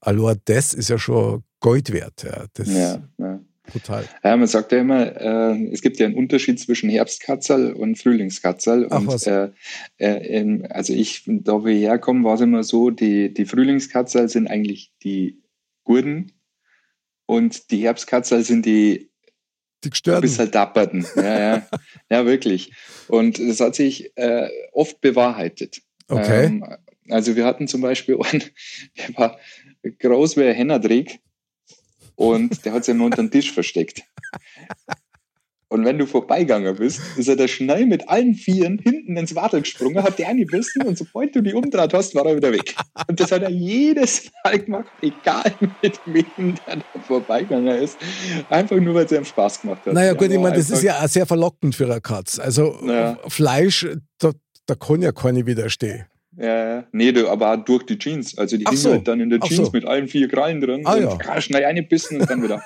Allein 0.00 0.40
das 0.44 0.74
ist 0.74 0.90
ja 0.90 0.98
schon 0.98 1.42
Gold 1.60 1.92
wert. 1.92 2.22
Ja, 2.22 2.46
das 2.52 2.68
ja, 2.68 3.02
ja. 3.18 3.40
Total. 3.72 4.04
Ja, 4.24 4.36
man 4.36 4.46
sagt 4.46 4.72
ja 4.72 4.78
immer, 4.78 5.20
äh, 5.20 5.72
es 5.72 5.82
gibt 5.82 5.98
ja 5.98 6.06
einen 6.06 6.14
Unterschied 6.14 6.58
zwischen 6.58 6.88
Herbstkatzel 6.88 7.72
und 7.72 7.98
Frühlingskatzel. 7.98 8.86
Ach, 8.90 9.00
und 9.00 9.06
was? 9.08 9.26
äh, 9.26 9.50
äh, 9.98 10.38
in, 10.38 10.66
also 10.66 10.92
ich, 10.92 11.24
da 11.26 11.62
wo 11.62 11.66
ich 11.66 11.82
herkomme, 11.82 12.24
war 12.24 12.34
es 12.34 12.40
immer 12.40 12.64
so, 12.64 12.90
die, 12.90 13.32
die 13.32 13.44
Frühlingskatzel 13.44 14.28
sind 14.28 14.46
eigentlich 14.46 14.92
die 15.02 15.42
Gurden 15.84 16.32
und 17.26 17.70
die 17.70 17.82
Herbstkatzel 17.82 18.42
sind 18.42 18.64
die 18.64 19.10
Die 19.84 19.90
gestörten. 19.90 20.22
bisschen 20.22 20.50
dapperten. 20.50 21.06
Ja, 21.14 21.38
ja. 21.38 21.68
ja, 22.10 22.26
wirklich. 22.26 22.72
Und 23.06 23.38
das 23.38 23.60
hat 23.60 23.74
sich 23.74 24.16
äh, 24.16 24.48
oft 24.72 25.00
bewahrheitet. 25.00 25.82
Okay. 26.08 26.46
Ähm, 26.46 26.64
also 27.08 27.36
wir 27.36 27.44
hatten 27.44 27.68
zum 27.68 27.80
Beispiel 27.80 28.18
einen, 28.22 28.44
der 28.96 29.16
war 29.16 29.38
groß 29.98 30.36
wie 30.36 30.44
ein 30.44 30.54
Hennerdreck 30.54 31.20
und 32.16 32.64
der 32.64 32.72
hat 32.72 32.84
sich 32.84 32.94
immer 32.94 33.04
unter 33.04 33.22
den 33.22 33.30
Tisch 33.30 33.52
versteckt. 33.52 34.02
Und 35.70 35.84
wenn 35.84 35.98
du 35.98 36.06
vorbeigegangen 36.06 36.76
bist, 36.76 37.00
ist 37.18 37.28
er 37.28 37.36
da 37.36 37.46
schnell 37.46 37.84
mit 37.84 38.08
allen 38.08 38.34
Vieren 38.34 38.78
hinten 38.78 39.18
ins 39.18 39.34
Wattel 39.34 39.60
gesprungen, 39.60 40.02
hat 40.02 40.18
die 40.18 40.24
angebissen 40.24 40.82
und 40.82 40.96
sobald 40.96 41.36
du 41.36 41.42
die 41.42 41.52
umdraht 41.52 41.92
hast, 41.92 42.14
war 42.14 42.24
er 42.24 42.36
wieder 42.36 42.52
weg. 42.52 42.74
Und 43.06 43.20
das 43.20 43.30
hat 43.32 43.42
er 43.42 43.50
jedes 43.50 44.30
Mal 44.42 44.58
gemacht, 44.60 44.86
egal 45.02 45.52
mit 45.82 46.00
wem 46.06 46.54
der 46.66 46.76
da 46.76 47.00
vorbeigegangen 47.06 47.82
ist. 47.82 47.98
Einfach 48.48 48.76
nur, 48.76 48.94
weil 48.94 49.04
es 49.04 49.12
ihm 49.12 49.26
Spaß 49.26 49.60
gemacht 49.60 49.84
hat. 49.84 49.92
Naja, 49.92 50.14
gut, 50.14 50.30
ich 50.30 50.38
meine, 50.38 50.56
das 50.56 50.70
ist 50.70 50.82
ja 50.82 51.02
auch 51.02 51.08
sehr 51.08 51.26
verlockend 51.26 51.74
für 51.74 51.84
eine 51.84 52.00
Katz. 52.00 52.38
Also 52.38 52.78
Ja. 52.86 53.18
Fleisch, 53.28 53.86
da, 54.18 54.32
da 54.64 54.74
kann 54.74 55.02
ja 55.02 55.12
keine 55.12 55.44
widerstehen. 55.44 56.06
Ja, 56.40 56.84
nee, 56.92 57.10
du, 57.10 57.28
aber 57.28 57.56
durch 57.56 57.84
die 57.84 57.98
Jeans. 57.98 58.38
Also 58.38 58.56
die 58.56 58.64
Ach 58.66 58.70
hingen 58.70 58.82
so. 58.82 58.90
halt 58.92 59.08
dann 59.08 59.20
in 59.20 59.28
der 59.28 59.40
Ach 59.42 59.48
Jeans 59.48 59.66
so. 59.66 59.72
mit 59.72 59.84
allen 59.84 60.06
vier 60.06 60.28
Krallen 60.28 60.60
drin. 60.60 60.82
Ah, 60.84 60.94
und 60.94 61.02
ja. 61.02 61.18
ah, 61.26 61.40
schnell 61.40 61.64
eingebissen 61.64 62.20
und 62.20 62.30
dann 62.30 62.42
wieder. 62.42 62.62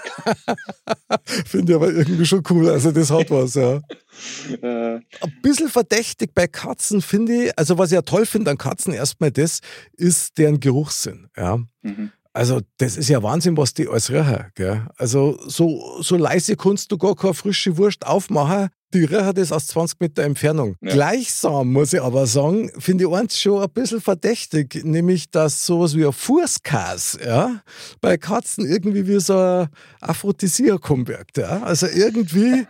Finde 1.46 1.72
ich 1.72 1.76
aber 1.76 1.90
irgendwie 1.90 2.26
schon 2.26 2.42
cool. 2.50 2.68
Also 2.68 2.92
das 2.92 3.10
hat 3.10 3.30
was, 3.30 3.54
ja. 3.54 3.76
äh, 4.62 4.96
Ein 4.96 5.02
bisschen 5.42 5.68
verdächtig 5.68 6.34
bei 6.34 6.46
Katzen 6.46 7.00
finde 7.00 7.44
ich, 7.44 7.58
also 7.58 7.78
was 7.78 7.90
ich 7.90 7.94
ja 7.94 8.02
toll 8.02 8.26
finde 8.26 8.50
an 8.50 8.58
Katzen 8.58 8.92
erstmal 8.92 9.30
das, 9.30 9.60
ist 9.96 10.36
deren 10.36 10.60
Geruchssinn. 10.60 11.28
Ja. 11.36 11.58
mhm. 11.80 12.12
Also 12.34 12.60
das 12.78 12.96
ist 12.96 13.10
ja 13.10 13.22
Wahnsinn, 13.22 13.56
was 13.56 13.74
die 13.74 13.88
alles 13.88 14.10
riechen. 14.10 14.46
Gell? 14.54 14.86
Also 14.96 15.38
so, 15.46 16.00
so 16.02 16.16
leise 16.16 16.56
kannst 16.56 16.90
du 16.90 16.96
gar 16.96 17.14
keine 17.14 17.34
frische 17.34 17.76
Wurst 17.76 18.06
aufmachen. 18.06 18.70
Die 18.94 19.04
riechen 19.04 19.34
das 19.34 19.52
aus 19.52 19.66
20 19.68 20.00
Meter 20.00 20.22
Entfernung. 20.22 20.76
Ja. 20.80 20.92
Gleichsam 20.92 21.72
muss 21.72 21.92
ich 21.92 22.02
aber 22.02 22.26
sagen, 22.26 22.70
finde 22.78 23.04
ich 23.04 23.10
eins 23.10 23.40
schon 23.40 23.62
ein 23.62 23.70
bisschen 23.70 24.00
verdächtig, 24.00 24.82
nämlich 24.84 25.30
dass 25.30 25.64
sowas 25.64 25.96
wie 25.96 26.04
ein 26.04 26.12
Fußkas 26.12 27.18
ja, 27.24 27.62
bei 28.00 28.16
Katzen 28.16 28.66
irgendwie 28.66 29.06
wie 29.06 29.20
so 29.20 29.36
ein 29.36 29.68
Aphrodisiakum 30.00 31.08
wirkt. 31.08 31.38
Ja? 31.38 31.62
Also 31.62 31.86
irgendwie, 31.86 32.66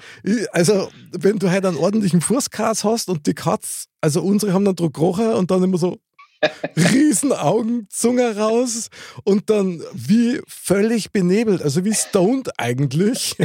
also 0.52 0.88
wenn 1.12 1.38
du 1.38 1.50
halt 1.50 1.66
einen 1.66 1.76
ordentlichen 1.76 2.20
Fußkas 2.20 2.84
hast 2.84 3.08
und 3.08 3.26
die 3.26 3.34
Katz, 3.34 3.86
also 4.00 4.22
unsere 4.22 4.52
haben 4.52 4.64
dann 4.64 4.76
drauf 4.76 4.92
gerochen 4.92 5.32
und 5.32 5.50
dann 5.50 5.62
immer 5.62 5.78
so 5.78 5.98
Riesenaugen, 6.76 7.86
Zunge 7.88 8.36
raus 8.36 8.88
und 9.24 9.50
dann 9.50 9.82
wie 9.92 10.40
völlig 10.46 11.12
benebelt, 11.12 11.62
also 11.62 11.84
wie 11.84 11.94
stoned 11.94 12.50
eigentlich, 12.58 13.36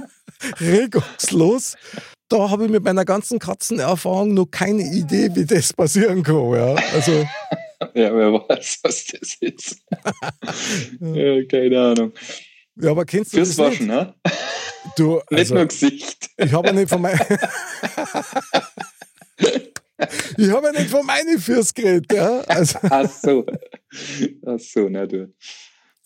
regungslos. 0.60 1.76
Da 2.30 2.48
habe 2.48 2.64
ich 2.64 2.70
mit 2.70 2.84
meiner 2.84 3.04
ganzen 3.04 3.38
Katzenerfahrung 3.40 4.34
noch 4.34 4.46
keine 4.46 4.82
Idee, 4.82 5.30
wie 5.34 5.44
das 5.44 5.72
passieren 5.72 6.22
kann. 6.22 6.52
Ja. 6.54 6.74
Also, 6.94 7.12
Ja, 7.94 8.14
wer 8.14 8.32
weiß, 8.34 8.78
was 8.82 9.06
das 9.06 9.34
ist. 9.40 9.76
ja, 11.00 11.44
keine 11.46 11.80
Ahnung. 11.80 12.12
ja, 12.76 12.90
aber 12.90 13.04
kennst 13.06 13.32
du 13.32 13.38
Fürs 13.38 13.56
das 13.56 13.58
Waschen, 13.58 13.86
nicht? 13.86 13.96
ne? 13.96 14.14
Du, 14.96 15.14
Nicht 15.30 15.38
also, 15.40 15.54
nur 15.54 15.66
Gesicht. 15.66 16.30
ich 16.36 16.52
habe 16.52 16.68
ja 16.68 16.72
nicht 16.74 16.88
von 16.90 17.00
meinen... 17.00 17.18
ich 20.36 20.50
habe 20.50 20.66
ja 20.66 20.72
nicht 20.72 20.90
von 20.90 21.06
meinen 21.06 21.38
Fürs 21.40 21.72
geredet. 21.74 22.12
Ja. 22.12 22.40
Also, 22.42 22.78
Ach 22.82 23.10
so. 23.10 23.46
Ach 24.46 24.58
so, 24.58 24.88
na 24.88 25.06
du. 25.06 25.32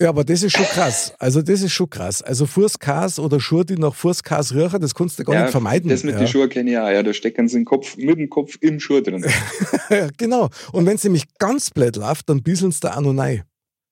Ja, 0.05 0.11
aber 0.11 0.23
das 0.23 0.43
ist 0.43 0.55
schon 0.55 0.67
krass. 0.67 1.15
Also 1.19 1.41
das 1.41 1.63
ist 1.63 1.73
schon 1.73 1.89
krass. 1.89 2.21
Also 2.21 2.45
Fußkas 2.45 3.19
oder 3.19 3.41
Schuhe, 3.41 3.65
die 3.65 3.77
nach 3.77 3.95
Fußkas 3.95 4.55
riechen, 4.55 4.79
das 4.83 4.95
kannst 4.95 5.19
du 5.19 5.25
gar 5.25 5.35
Ja, 5.35 5.43
nicht 5.45 5.51
vermeiden. 5.51 5.89
Das 5.89 6.05
mit 6.05 6.13
ja. 6.13 6.19
den 6.19 6.29
Schuhen 6.29 6.51
kenne 6.51 6.73
ich 6.73 6.77
auch. 6.77 6.91
Ja, 6.91 7.03
da 7.03 7.15
stecken 7.15 7.49
sie 7.49 7.57
den 7.57 7.65
Kopf, 7.65 7.97
mit 7.97 8.19
dem 8.19 8.29
Kopf 8.29 8.59
im 8.61 8.81
Schuh 8.81 9.01
drin. 9.01 9.25
genau. 10.19 10.51
Und 10.73 10.85
wenn 10.85 10.97
es 10.97 11.05
nämlich 11.05 11.25
ganz 11.39 11.71
blöd 11.71 11.97
läuft, 11.97 12.29
dann 12.29 12.43
bieseln 12.43 12.71
sie 12.71 12.81
da 12.81 12.99
auch 12.99 13.01
noch 13.01 13.17
rein. 13.17 13.45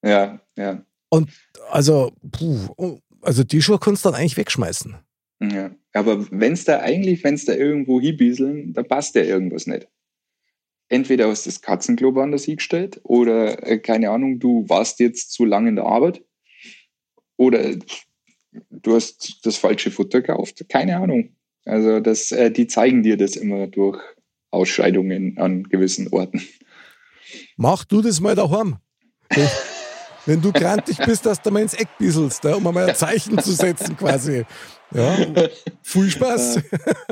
Ja, 0.04 0.38
ja. 0.54 0.85
Und 1.09 1.31
also, 1.71 2.12
puh, 2.31 2.99
also 3.23 3.42
die 3.42 3.62
Schuhe 3.62 3.78
kannst 3.78 4.04
du 4.04 4.11
dann 4.11 4.21
eigentlich 4.21 4.37
wegschmeißen. 4.37 4.95
Ja, 5.50 5.71
aber 5.95 6.31
wenn 6.31 6.52
es 6.52 6.66
da 6.66 6.81
eigentlich, 6.81 7.25
wenn 7.25 7.37
es 7.37 7.47
da 7.47 7.54
irgendwo 7.54 8.02
hinbieseln, 8.02 8.75
da 8.75 8.83
passt 8.83 9.14
ja 9.14 9.23
irgendwas 9.23 9.66
nicht. 9.66 9.88
Entweder 10.92 11.28
hast 11.28 11.46
du 11.46 11.50
das 11.50 11.62
Katzenklo 11.62 12.14
woanders 12.14 12.44
hingestellt 12.44 13.00
oder, 13.04 13.66
äh, 13.66 13.78
keine 13.78 14.11
Ahnung, 14.11 14.38
du 14.38 14.68
warst 14.68 15.00
jetzt 15.00 15.32
zu 15.32 15.44
lange 15.46 15.70
in 15.70 15.76
der 15.76 15.87
Arbeit 15.87 16.22
oder 17.37 17.76
du 18.70 18.94
hast 18.94 19.40
das 19.44 19.56
falsche 19.56 19.90
Futter 19.90 20.20
gekauft. 20.20 20.64
Keine 20.68 20.99
Ahnung. 20.99 21.30
Also 21.64 22.00
das, 22.00 22.30
äh, 22.32 22.50
die 22.50 22.66
zeigen 22.66 23.02
dir 23.02 23.16
das 23.16 23.37
immer 23.37 23.66
durch 23.68 23.99
Ausscheidungen 24.50 25.38
an 25.38 25.62
gewissen 25.64 26.08
Orten. 26.12 26.42
Mach 27.56 27.84
du 27.84 28.02
das 28.02 28.20
mal 28.20 28.34
daheim. 28.34 28.76
Wenn- 29.30 29.49
Wenn 30.25 30.40
du 30.40 30.52
grantig 30.52 30.99
bist, 30.99 31.26
dass 31.26 31.42
du 31.42 31.50
mal 31.50 31.62
ins 31.62 31.75
Eck 31.75 31.88
bieselst, 31.99 32.44
um 32.44 32.62
mal 32.62 32.88
ein 32.88 32.94
Zeichen 32.94 33.37
zu 33.40 33.50
setzen 33.50 33.96
quasi. 33.96 34.44
Ja, 34.94 35.16
viel 35.82 36.08
Spaß. 36.11 36.58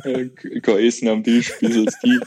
Äh, 0.04 0.28
Kein 0.62 0.78
Essen 0.78 1.08
am 1.08 1.24
Tisch, 1.24 1.52
bieselst 1.58 1.98
die. 2.04 2.20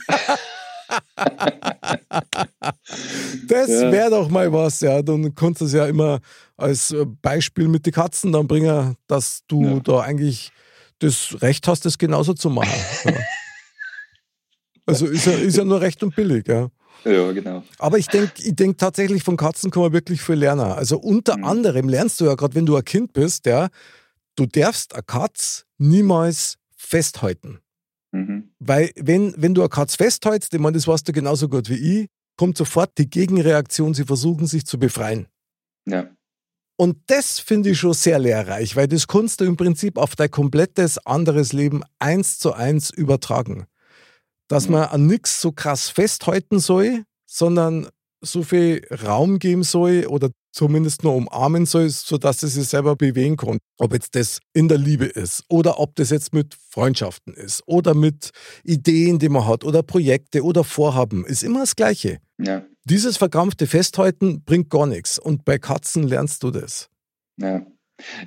Das 3.48 3.70
wäre 3.70 4.10
doch 4.10 4.30
mal 4.30 4.52
was, 4.52 4.80
ja. 4.82 5.02
Dann 5.02 5.34
kannst 5.36 5.62
du 5.62 5.66
es 5.66 5.74
ja 5.74 5.86
immer 5.88 6.20
als 6.58 6.92
äh, 6.92 7.06
Beispiel 7.22 7.68
mit 7.68 7.86
den 7.86 7.94
Katzen 7.94 8.32
dann 8.32 8.48
bringen, 8.48 8.96
dass 9.08 9.42
du 9.48 9.64
Ja. 9.64 9.80
da 9.80 10.00
eigentlich 10.02 10.52
das 11.00 11.36
Recht 11.42 11.68
hast, 11.68 11.86
das 11.86 11.98
genauso 11.98 12.34
zu 12.34 12.50
machen. 12.50 12.70
Ja. 13.06 13.14
Also 14.86 15.06
ist 15.08 15.26
ja, 15.26 15.32
ist 15.32 15.56
ja 15.56 15.64
nur 15.64 15.80
recht 15.80 16.04
und 16.04 16.14
billig, 16.14 16.46
ja. 16.46 16.68
Ja, 17.06 17.32
genau. 17.32 17.64
Aber 17.80 17.98
ich 17.98 18.08
denke 18.08 18.34
ich 18.44 18.54
denk 18.54 18.78
tatsächlich, 18.78 19.24
von 19.24 19.38
Katzen 19.38 19.72
kann 19.72 19.82
man 19.84 19.94
wirklich 19.94 20.22
viel 20.22 20.36
lernen. 20.36 20.60
Also 20.74 20.98
unter 21.00 21.38
Mhm. 21.38 21.46
anderem 21.46 21.88
lernst 21.88 22.20
du 22.20 22.26
ja 22.26 22.36
gerade, 22.36 22.54
wenn 22.56 22.66
du 22.66 22.76
ein 22.76 22.84
Kind 22.84 23.14
bist, 23.14 23.46
ja, 23.46 23.70
du 24.36 24.46
darfst 24.46 24.94
eine 24.94 25.04
Katz 25.04 25.66
niemals 25.78 26.58
festhalten. 26.76 27.60
Mhm. 28.14 28.52
Weil 28.60 28.92
wenn, 28.96 29.34
wenn 29.38 29.54
du 29.54 29.62
eine 29.62 29.70
Katz 29.70 29.96
festhältst, 29.96 30.54
ich 30.54 30.60
meine, 30.60 30.76
das 30.78 30.88
weißt 30.88 31.08
du 31.08 31.12
genauso 31.12 31.50
gut 31.50 31.70
wie 31.70 32.02
ich, 32.02 32.08
kommt 32.38 32.58
sofort 32.58 32.98
die 32.98 33.10
Gegenreaktion, 33.10 33.94
sie 33.94 34.06
versuchen 34.06 34.48
sich 34.48 34.66
zu 34.66 34.78
befreien. 34.80 35.28
Ja. 35.88 36.10
Und 36.78 36.98
das 37.08 37.40
finde 37.40 37.70
ich 37.72 37.80
schon 37.80 37.94
sehr 37.94 38.20
lehrreich, 38.20 38.76
weil 38.76 38.88
das 38.88 39.08
kannst 39.08 39.42
du 39.42 39.46
im 39.46 39.58
Prinzip 39.58 39.98
auf 39.98 40.16
dein 40.16 40.32
komplettes 40.32 40.98
anderes 41.06 41.54
Leben 41.54 41.84
eins 42.00 42.40
zu 42.40 42.54
eins 42.54 42.90
übertragen. 42.90 43.66
Dass 44.48 44.66
Mhm. 44.68 44.72
man 44.74 44.84
an 44.90 45.08
nichts 45.08 45.42
so 45.42 45.52
krass 45.52 45.90
festhalten 45.90 46.60
soll, 46.60 47.04
sondern 47.26 47.88
so 48.22 48.44
viel 48.44 48.86
Raum 49.06 49.40
geben 49.40 49.64
soll 49.64 50.06
oder 50.08 50.30
zumindest 50.54 51.04
nur 51.04 51.16
umarmen 51.16 51.66
soll, 51.66 51.90
sodass 51.90 52.44
es 52.44 52.54
sich 52.54 52.68
selber 52.68 52.96
bewegen 52.96 53.36
kann. 53.36 53.58
Ob 53.78 53.94
jetzt 53.94 54.16
das 54.16 54.40
in 54.54 54.70
der 54.70 54.78
Liebe 54.78 55.06
ist 55.06 55.44
oder 55.50 55.80
ob 55.80 55.96
das 55.96 56.12
jetzt 56.12 56.34
mit 56.34 56.56
Freundschaften 56.70 57.34
ist 57.34 57.64
oder 57.66 57.94
mit 57.94 58.30
Ideen, 58.64 59.20
die 59.20 59.30
man 59.30 59.48
hat 59.48 59.66
oder 59.66 59.84
Projekte 59.84 60.44
oder 60.44 60.64
Vorhaben, 60.64 61.26
ist 61.26 61.44
immer 61.44 61.62
das 61.62 61.76
Gleiche. 61.76 62.20
Ja. 62.38 62.64
Dieses 62.86 63.18
verkrampfte 63.18 63.68
Festhalten 63.68 64.44
bringt 64.44 64.70
gar 64.70 64.86
nichts. 64.86 65.20
Und 65.20 65.44
bei 65.44 65.58
Katzen 65.58 66.04
lernst 66.04 66.44
du 66.44 66.52
das. 66.52 66.90
Ja. 67.38 67.66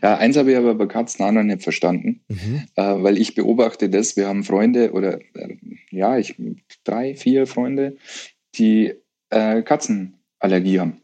Ja, 0.00 0.16
eins 0.16 0.37
habe 0.37 0.52
ich 0.52 0.56
aber 0.56 0.75
bei 0.75 0.87
Katzen 0.87 1.25
auch 1.25 1.33
noch 1.33 1.42
nicht 1.42 1.62
verstanden, 1.62 2.25
äh, 2.28 2.83
weil 2.83 3.18
ich 3.18 3.35
beobachte 3.35 3.90
das. 3.90 4.16
Wir 4.16 4.28
haben 4.28 4.45
Freunde 4.45 4.92
oder 4.92 5.18
äh, 5.35 5.56
ja, 5.90 6.16
ich 6.16 6.37
drei, 6.85 7.14
vier 7.16 7.47
Freunde, 7.47 7.97
die 8.54 8.95
äh, 9.30 9.62
Katzenallergie 9.62 10.80
haben. 10.80 11.02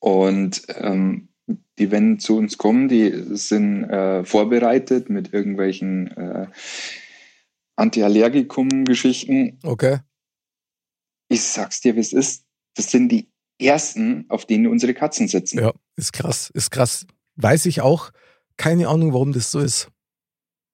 Und 0.00 0.62
ähm, 0.68 1.28
die, 1.78 1.90
wenn 1.90 2.18
zu 2.18 2.36
uns 2.36 2.58
kommen, 2.58 2.88
die 2.88 3.10
sind 3.36 3.84
äh, 3.84 4.24
vorbereitet 4.24 5.08
mit 5.10 5.32
irgendwelchen 5.32 6.16
äh, 6.16 6.46
Antiallergikum-Geschichten. 7.76 9.58
Okay. 9.62 10.00
Ich 11.28 11.42
sag's 11.42 11.80
dir, 11.80 11.96
wie 11.96 12.00
es 12.00 12.12
ist. 12.12 12.44
Das 12.74 12.90
sind 12.90 13.10
die 13.10 13.30
ersten, 13.60 14.26
auf 14.28 14.44
denen 14.44 14.66
unsere 14.66 14.94
Katzen 14.94 15.28
sitzen. 15.28 15.58
Ja, 15.58 15.72
ist 15.96 16.12
krass, 16.12 16.50
ist 16.54 16.70
krass. 16.70 17.06
Weiß 17.36 17.66
ich 17.66 17.80
auch. 17.80 18.10
Keine 18.56 18.88
Ahnung, 18.88 19.12
warum 19.12 19.32
das 19.32 19.50
so 19.50 19.60
ist. 19.60 19.90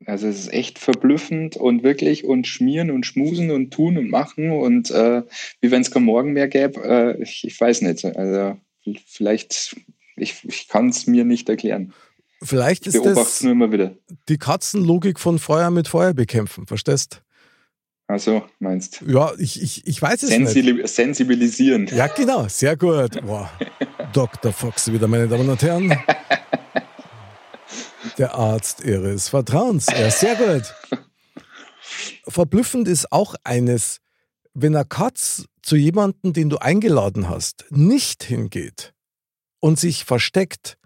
Also 0.07 0.27
es 0.27 0.41
ist 0.41 0.53
echt 0.53 0.79
verblüffend 0.79 1.57
und 1.57 1.83
wirklich 1.83 2.25
und 2.25 2.47
schmieren 2.47 2.91
und 2.91 3.07
schmusen 3.07 3.51
und 3.51 3.73
tun 3.73 3.97
und 3.97 4.11
machen 4.11 4.51
und 4.51 4.91
äh, 4.91 5.23
wie 5.61 5.71
wenn 5.71 5.81
es 5.81 5.91
kein 5.91 6.05
Morgen 6.05 6.33
mehr 6.33 6.49
gäbe, 6.49 6.83
äh, 6.83 7.23
ich, 7.23 7.45
ich 7.45 7.59
weiß 7.59 7.83
nicht. 7.83 8.05
Also 8.05 8.59
vielleicht, 9.07 9.77
ich, 10.17 10.45
ich 10.45 10.69
kann 10.69 10.89
es 10.89 11.07
mir 11.07 11.25
nicht 11.25 11.49
erklären. 11.49 11.93
Vielleicht 12.43 12.87
ist 12.87 13.05
das 13.05 13.43
nur 13.43 13.53
immer 13.53 13.73
wieder. 13.73 13.95
die 14.29 14.37
Katzenlogik 14.37 15.19
von 15.19 15.39
Feuer 15.39 15.71
mit 15.71 15.89
Feuer 15.89 16.13
bekämpfen, 16.13 16.67
verstehst? 16.67 17.23
Also 18.07 18.45
meinst 18.59 19.03
Ja, 19.07 19.33
ich, 19.39 19.63
ich, 19.63 19.87
ich 19.87 20.03
weiß 20.03 20.23
es 20.25 20.29
Sensibil 20.29 20.75
nicht. 20.75 20.89
Sensibilisieren. 20.89 21.87
Ja, 21.87 22.07
genau, 22.09 22.47
sehr 22.49 22.77
gut. 22.77 23.21
Boah. 23.25 23.51
Dr. 24.13 24.53
Fox 24.53 24.93
wieder, 24.93 25.09
meine 25.09 25.27
Damen 25.27 25.49
und 25.49 25.63
Herren. 25.63 25.99
Der 28.19 28.35
Arzt 28.35 28.85
Ihres 28.85 29.31
Vertrauens. 29.31 29.87
Ja, 29.87 30.11
sehr 30.11 30.37
gut. 30.37 31.01
Verblüffend 32.29 32.89
ist 32.89 33.11
auch 33.11 33.35
eines, 33.43 34.01
wenn 34.53 34.77
eine 34.77 34.85
Katz 34.85 35.47
zu 35.65 35.77
jemandem, 35.77 36.33
den 36.33 36.51
du 36.51 36.59
eingeladen 36.59 37.29
hast, 37.29 37.65
nicht 37.71 38.23
hingeht 38.25 38.93
und 39.61 39.79
sich 39.79 40.05
versteckt, 40.05 40.77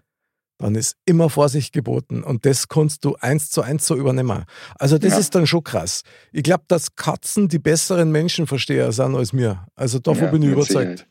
dann 0.57 0.75
ist 0.75 0.95
immer 1.05 1.29
Vorsicht 1.29 1.71
geboten. 1.73 2.23
Und 2.23 2.45
das 2.45 2.67
kannst 2.67 3.05
du 3.05 3.15
eins 3.15 3.49
zu 3.49 3.61
eins 3.61 3.85
so 3.87 3.95
übernehmen. 3.95 4.43
Also 4.77 4.97
das 4.97 5.13
Ja. 5.13 5.19
ist 5.19 5.35
dann 5.35 5.47
schon 5.47 5.63
krass. 5.63 6.03
Ich 6.33 6.43
glaube, 6.43 6.63
dass 6.67 6.95
Katzen 6.95 7.47
die 7.47 7.59
besseren 7.59 8.11
Menschenversteher 8.11 8.91
sind 8.91 9.15
als 9.15 9.31
mir. 9.31 9.65
Also 9.75 9.99
davon 9.99 10.25
Ja, 10.25 10.31
bin 10.31 10.43
ich 10.43 10.49
überzeugt. 10.49 10.99
Sicherheit. 10.99 11.07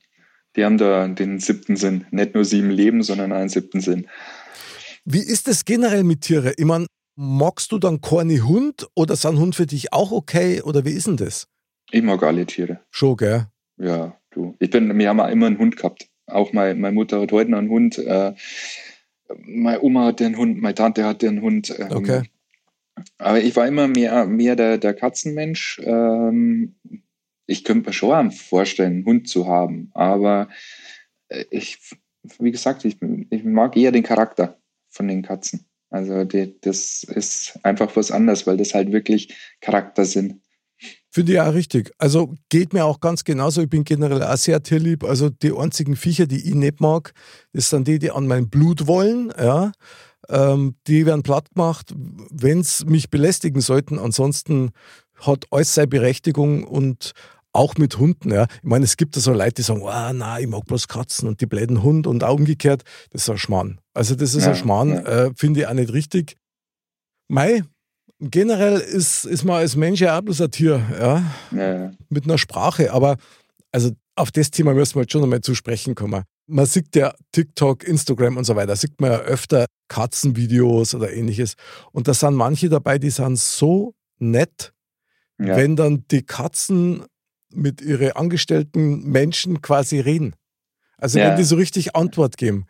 Die 0.57 0.65
haben 0.65 0.77
da 0.79 1.07
den 1.09 1.39
siebten 1.39 1.77
Sinn. 1.77 2.07
Nicht 2.11 2.35
nur 2.35 2.45
sieben 2.45 2.71
Leben, 2.71 3.03
sondern 3.03 3.33
einen 3.33 3.49
siebten 3.49 3.81
Sinn. 3.81 4.07
Wie 5.05 5.21
ist 5.21 5.49
es 5.49 5.65
generell 5.65 6.05
mit 6.05 6.23
Tieren? 6.23 6.53
Ich 6.57 6.65
meine, 6.65 6.87
magst 7.17 7.73
du 7.73 7.79
dann 7.79 8.01
keine 8.01 8.47
Hund 8.47 8.87
oder 8.95 9.17
sind 9.17 9.39
Hund 9.39 9.55
für 9.55 9.67
dich 9.67 9.93
auch 9.93 10.11
okay? 10.13 10.61
Oder 10.63 10.85
wie 10.85 10.93
ist 10.93 11.07
denn 11.07 11.17
das? 11.17 11.47
Ich 11.91 12.03
mag 12.03 12.23
alle 12.23 12.45
Tiere. 12.45 12.81
Schon, 12.91 13.17
gell? 13.17 13.47
Ja, 13.79 14.17
du. 14.31 14.55
Ich 14.59 14.71
bin, 14.71 14.97
wir 14.99 15.09
haben 15.09 15.21
immer 15.21 15.47
einen 15.47 15.59
Hund 15.59 15.77
gehabt. 15.77 16.09
Auch 16.27 16.53
mein, 16.53 16.81
meine 16.81 16.95
Mutter 16.95 17.21
hat 17.21 17.33
heute 17.33 17.51
noch 17.51 17.59
einen 17.59 17.71
Hund. 17.71 17.99
Äh, 17.99 18.35
meine 19.45 19.83
Oma 19.83 20.07
hatte 20.07 20.27
einen 20.27 20.37
Hund, 20.37 20.61
meine 20.61 20.75
Tante 20.75 21.05
hatte 21.05 21.29
einen 21.29 21.43
Hund. 21.43 21.75
Ähm, 21.79 21.89
Okay. 21.91 22.23
Aber 23.19 23.41
ich 23.41 23.55
war 23.55 23.67
immer 23.67 23.87
mehr, 23.87 24.27
mehr 24.27 24.57
der, 24.57 24.79
der 24.79 24.95
Katzenmensch. 24.95 25.81
Ähm, 25.85 26.75
ich 27.47 27.65
könnte 27.65 27.89
mir 27.89 27.93
schon 27.93 28.33
vorstellen, 28.33 28.93
einen 28.93 29.05
Hund 29.05 29.29
zu 29.29 29.47
haben. 29.47 29.91
Aber 29.95 30.49
äh, 31.29 31.45
ich, 31.51 31.79
wie 32.39 32.51
gesagt, 32.51 32.85
ich, 32.85 32.97
ich 33.31 33.45
mag 33.45 33.77
eher 33.77 33.93
den 33.93 34.03
Charakter 34.03 34.59
von 34.89 35.09
den 35.09 35.23
Katzen. 35.23 35.67
Also 35.91 36.25
die, 36.25 36.55
das 36.61 37.05
ist 37.05 37.59
einfach 37.63 37.95
was 37.97 38.11
anderes, 38.11 38.47
weil 38.47 38.57
das 38.57 38.75
halt 38.75 38.93
wirklich 38.93 39.35
Charakter 39.61 40.05
sind. 40.05 40.43
Finde 41.11 41.33
ich 41.33 41.41
auch 41.41 41.55
richtig. 41.55 41.91
Also 41.99 42.35
geht 42.51 42.73
mir 42.75 42.85
auch 42.85 43.01
ganz 43.01 43.25
genauso. 43.25 43.63
Ich 43.63 43.71
bin 43.71 43.85
generell 43.85 44.23
auch 44.23 44.37
sehr 44.37 44.63
tierlieb. 44.63 45.05
Also 45.05 45.31
die 45.31 45.57
einzigen 45.57 45.97
Viecher, 45.97 46.27
die 46.27 46.47
ich 46.49 46.55
nicht 46.55 46.81
mag, 46.81 47.13
das 47.53 47.71
sind 47.71 47.89
die, 47.89 47.99
die 47.99 48.11
an 48.11 48.27
mein 48.27 48.51
Blut 48.51 48.87
wollen. 48.87 49.33
Ja. 49.39 49.73
Ähm, 50.29 50.77
die 50.87 51.07
werden 51.07 51.23
platt 51.23 51.49
gemacht, 51.55 51.95
wenn 52.31 52.61
es 52.61 52.85
mich 52.85 53.09
belästigen 53.09 53.63
sollten. 53.63 53.99
Ansonsten 53.99 54.71
hat 55.17 55.47
alles 55.51 55.75
seine 55.75 55.89
Berechtigung 55.89 56.65
und 56.65 57.13
auch 57.53 57.77
mit 57.77 57.99
Hunden. 57.99 58.31
Ja. 58.31 58.47
Ich 58.57 58.63
meine, 58.69 58.85
es 58.85 58.99
gibt 58.99 59.17
da 59.17 59.21
so 59.21 59.33
Leute, 59.33 59.55
die 59.55 59.63
sagen, 59.63 59.81
oh, 59.83 60.13
nein, 60.13 60.43
ich 60.43 60.49
mag 60.49 60.67
bloß 60.67 60.89
Katzen 60.89 61.27
und 61.27 61.41
die 61.41 61.47
bläden 61.47 61.83
Hund 61.83 62.07
und 62.07 62.23
auch 62.23 62.35
umgekehrt. 62.37 62.83
Das 63.11 63.23
ist 63.23 63.31
ein 63.31 63.39
Schmarrn. 63.39 63.81
Also 63.95 64.15
das 64.15 64.35
ist 64.35 64.45
Ja, 64.45 64.51
ein 64.51 64.57
Schmarrn, 64.57 64.91
ja. 64.91 65.01
äh, 65.27 65.31
finde 65.35 65.61
ich 65.61 65.67
auch 65.67 65.73
nicht 65.73 65.93
richtig. 65.93 66.37
Mei, 67.29 67.63
generell 68.21 68.79
ist, 68.79 69.25
ist 69.25 69.45
man 69.45 69.57
als 69.57 69.77
Mensch 69.77 70.01
ja 70.01 70.19
auch 70.19 70.23
bloß 70.23 70.41
ein 70.43 70.51
Tier. 70.51 70.83
Ja 70.99 71.23
Ja, 71.51 71.93
mit 72.09 72.25
einer 72.25 72.39
Sprache, 72.39 72.93
aber 72.93 73.17
also 73.73 73.91
auf 74.17 74.31
das 74.33 74.51
Thema 74.51 74.75
müssen 74.75 74.97
wir 74.97 75.03
jetzt 75.03 75.13
schon 75.13 75.23
einmal 75.23 75.41
zu 75.41 75.55
sprechen 75.55 75.95
kommen. 75.95 76.25
Man 76.47 76.67
sieht 76.67 76.97
ja 76.97 77.15
TikTok, 77.33 77.85
Instagram 77.85 78.37
und 78.37 78.45
so 78.45 78.57
weiter, 78.57 78.75
sieht 78.75 79.01
man 79.01 79.13
ja 79.13 79.19
öfter 79.19 79.67
Katzenvideos 79.89 80.95
oder 80.95 81.13
ähnliches. 81.13 81.55
Und 81.93 82.09
da 82.09 82.15
sind 82.15 82.35
manche 82.35 82.69
dabei, 82.69 82.99
die 82.99 83.11
sind 83.11 83.39
so 83.39 83.95
nett, 84.19 84.73
ja. 85.39 85.57
wenn 85.57 85.77
dann 85.77 86.05
die 86.11 86.23
Katzen 86.23 87.05
mit 87.53 87.81
ihren 87.81 88.13
angestellten 88.13 89.05
Menschen 89.05 89.63
quasi 89.63 90.01
reden. 90.01 90.35
Also 90.97 91.19
Ja. 91.19 91.29
wenn 91.29 91.37
die 91.37 91.45
so 91.45 91.57
richtig 91.57 91.95
Antwort 91.95 92.37
geben, 92.37 92.67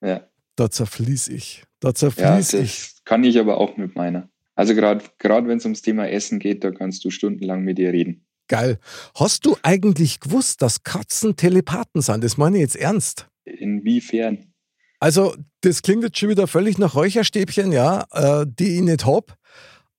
ja. 0.00 0.22
da 0.56 0.70
zerfließ 0.70 1.28
ich. 1.28 1.64
Da 1.80 1.94
zerfließ 1.94 2.52
ich. 2.54 2.92
das 2.92 3.04
kann 3.04 3.24
ich 3.24 3.40
aber 3.40 3.58
auch 3.58 3.76
mit 3.76 3.96
meiner. 3.96 4.28
Also 4.54 4.74
gerade 4.74 5.04
gerade 5.18 5.48
wenn 5.48 5.58
es 5.58 5.64
ums 5.64 5.82
Thema 5.82 6.08
Essen 6.08 6.38
geht, 6.38 6.64
da 6.64 6.70
kannst 6.70 7.04
du 7.04 7.10
stundenlang 7.10 7.62
mit 7.62 7.78
ihr 7.78 7.92
reden. 7.92 8.26
Geil. 8.48 8.78
Hast 9.14 9.46
du 9.46 9.56
eigentlich 9.62 10.20
gewusst, 10.20 10.62
dass 10.62 10.82
Katzen 10.82 11.36
Telepathen 11.36 12.02
sind? 12.02 12.22
Das 12.22 12.36
meine 12.36 12.58
ich 12.58 12.62
jetzt 12.62 12.76
ernst. 12.76 13.28
Inwiefern? 13.44 14.52
Also, 15.00 15.34
das 15.62 15.82
klingt 15.82 16.04
jetzt 16.04 16.18
schon 16.18 16.28
wieder 16.28 16.46
völlig 16.46 16.78
nach 16.78 16.94
Räucherstäbchen, 16.94 17.72
ja, 17.72 18.04
äh, 18.12 18.46
die 18.46 18.76
ich 18.76 18.82
nicht 18.82 19.06
hab. 19.06 19.36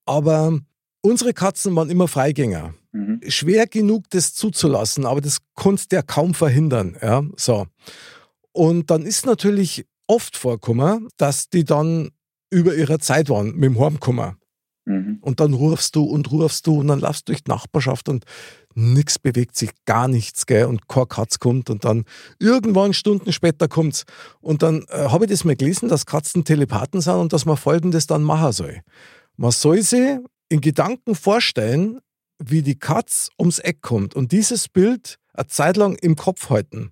Aber 0.06 0.60
unsere 1.02 1.34
Katzen 1.34 1.76
waren 1.76 1.90
immer 1.90 2.08
Freigänger. 2.08 2.74
Mhm. 2.92 3.22
Schwer 3.28 3.68
genug, 3.68 4.10
das 4.12 4.34
zuzulassen, 4.34 5.06
aber 5.06 5.20
das 5.20 5.40
konntest 5.56 5.92
du 5.92 5.98
ja 5.98 6.04
kaum 6.04 6.34
verhindern. 6.34 6.96
Ja, 7.02 7.24
so. 7.36 7.66
Und 8.52 8.92
dann 8.92 9.04
ist 9.04 9.26
natürlich 9.26 9.86
oft 10.08 10.38
vorgekommen, 10.38 11.10
dass 11.18 11.50
die 11.50 11.64
dann 11.64 12.12
über 12.52 12.76
ihrer 12.76 13.00
Zeit 13.00 13.30
waren 13.30 13.56
mit 13.56 13.64
dem 13.64 13.80
Heimkommen. 13.80 14.38
Mhm. 14.86 15.20
Und 15.22 15.40
dann 15.40 15.54
rufst 15.54 15.96
du 15.96 16.04
und 16.04 16.32
rufst 16.32 16.68
du 16.68 16.80
und 16.80 16.88
dann 16.88 17.00
laufst 17.00 17.28
du 17.28 17.32
durch 17.32 17.44
die 17.44 17.52
Nachbarschaft 17.52 18.10
und 18.10 18.26
nichts 18.76 19.20
bewegt 19.20 19.56
sich, 19.56 19.72
gar 19.86 20.08
nichts, 20.08 20.46
gell? 20.46 20.66
Und 20.66 20.88
kein 20.88 21.08
Katz 21.08 21.40
kommt 21.40 21.70
und 21.70 21.86
dann 21.86 22.06
irgendwann 22.40 22.94
Stunden 22.94 23.32
später 23.32 23.68
kommt's. 23.68 24.06
Und 24.42 24.64
dann 24.64 24.86
äh, 24.90 25.10
habe 25.10 25.26
ich 25.26 25.32
das 25.32 25.46
mal 25.46 25.56
gelesen, 25.56 25.90
dass 25.90 26.06
Katzen 26.06 26.44
Telepathen 26.44 27.02
sind 27.02 27.16
und 27.16 27.34
dass 27.34 27.46
man 27.46 27.58
folgendes 27.58 28.08
dann 28.08 28.24
machen 28.24 28.52
soll. 28.52 28.82
Man 29.38 29.52
soll 29.52 29.82
sich 29.82 30.18
in 30.50 30.62
Gedanken 30.62 31.16
vorstellen, 31.16 32.00
wie 32.40 32.62
die 32.62 32.78
Katz 32.78 33.30
ums 33.40 33.60
Eck 33.60 33.82
kommt 33.82 34.16
und 34.16 34.32
dieses 34.32 34.68
Bild 34.68 35.18
eine 35.34 35.48
Zeit 35.48 35.78
lang 35.78 35.96
im 35.96 36.16
Kopf 36.16 36.50
halten. 36.50 36.92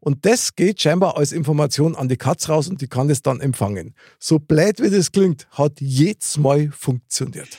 Und 0.00 0.24
das 0.26 0.54
geht 0.56 0.80
scheinbar 0.80 1.16
als 1.16 1.32
Information 1.32 1.94
an 1.94 2.08
die 2.08 2.16
Katz 2.16 2.48
raus 2.48 2.68
und 2.68 2.80
die 2.80 2.88
kann 2.88 3.08
das 3.08 3.22
dann 3.22 3.40
empfangen. 3.40 3.94
So 4.18 4.38
blöd 4.38 4.80
wie 4.82 4.90
das 4.90 5.12
klingt, 5.12 5.46
hat 5.50 5.80
jedes 5.80 6.36
Mal 6.38 6.70
funktioniert. 6.70 7.58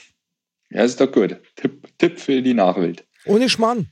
Ja, 0.71 0.83
ist 0.83 0.99
doch 1.01 1.11
gut. 1.11 1.39
Tipp, 1.55 1.87
Tipp 1.97 2.19
für 2.19 2.41
die 2.41 2.53
Nachwelt. 2.53 3.05
Ohne 3.25 3.49
Schmarrn. 3.49 3.89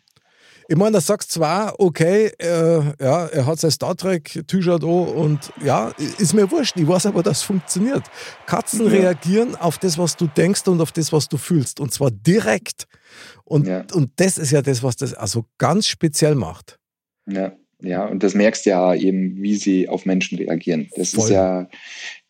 Ich 0.69 0.75
meine, 0.75 0.91
da 0.91 1.01
sagst 1.01 1.31
zwar, 1.31 1.79
okay, 1.79 2.25
äh, 2.39 2.81
ja, 2.99 3.25
er 3.27 3.45
hat 3.45 3.57
sein 3.57 3.71
Star 3.71 3.95
Trek-T-Shirt 3.95 4.83
an 4.83 4.89
und 4.89 5.53
ja, 5.63 5.93
ist 6.17 6.33
mir 6.33 6.51
wurscht. 6.51 6.75
Ich 6.75 6.85
weiß 6.85 7.05
aber, 7.05 7.23
dass 7.23 7.37
es 7.37 7.43
funktioniert. 7.43 8.03
Katzen 8.45 8.81
Ja. 8.83 8.91
reagieren 8.91 9.55
auf 9.55 9.77
das, 9.77 9.97
was 9.97 10.17
du 10.17 10.27
denkst 10.27 10.67
und 10.67 10.81
auf 10.81 10.91
das, 10.91 11.13
was 11.13 11.29
du 11.29 11.37
fühlst. 11.37 11.79
Und 11.79 11.93
zwar 11.93 12.11
direkt. 12.11 12.85
Und, 13.45 13.65
Ja. 13.65 13.85
und 13.93 14.11
das 14.17 14.37
ist 14.37 14.51
ja 14.51 14.61
das, 14.61 14.83
was 14.83 14.97
das 14.97 15.13
also 15.13 15.45
ganz 15.57 15.87
speziell 15.87 16.35
macht. 16.35 16.77
Ja. 17.27 17.53
Ja, 17.81 18.05
und 18.05 18.23
das 18.23 18.33
merkst 18.33 18.65
du 18.65 18.71
ja 18.71 18.95
eben, 18.95 19.41
wie 19.41 19.55
sie 19.55 19.87
auf 19.87 20.05
Menschen 20.05 20.37
reagieren. 20.37 20.89
Das 20.95 21.11
Voll. 21.11 21.25
ist 21.25 21.29
ja, 21.29 21.69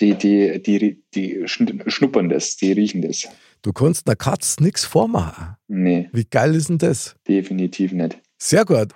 die, 0.01 0.13
die, 0.15 0.61
die, 0.61 1.01
die 1.15 1.43
schn- 1.45 1.89
schnuppern 1.89 2.27
das, 2.29 2.57
die 2.57 2.73
riechen 2.73 3.01
das. 3.01 3.27
Du 3.61 3.71
kannst 3.71 4.07
einer 4.07 4.15
Katz 4.17 4.57
nichts 4.59 4.83
vormachen. 4.85 5.55
Nee, 5.67 6.09
Wie 6.11 6.25
geil 6.25 6.53
ist 6.53 6.69
denn 6.69 6.77
das? 6.77 7.15
definitiv 7.27 7.91
nicht. 7.93 8.19
Sehr 8.37 8.65
gut. 8.65 8.89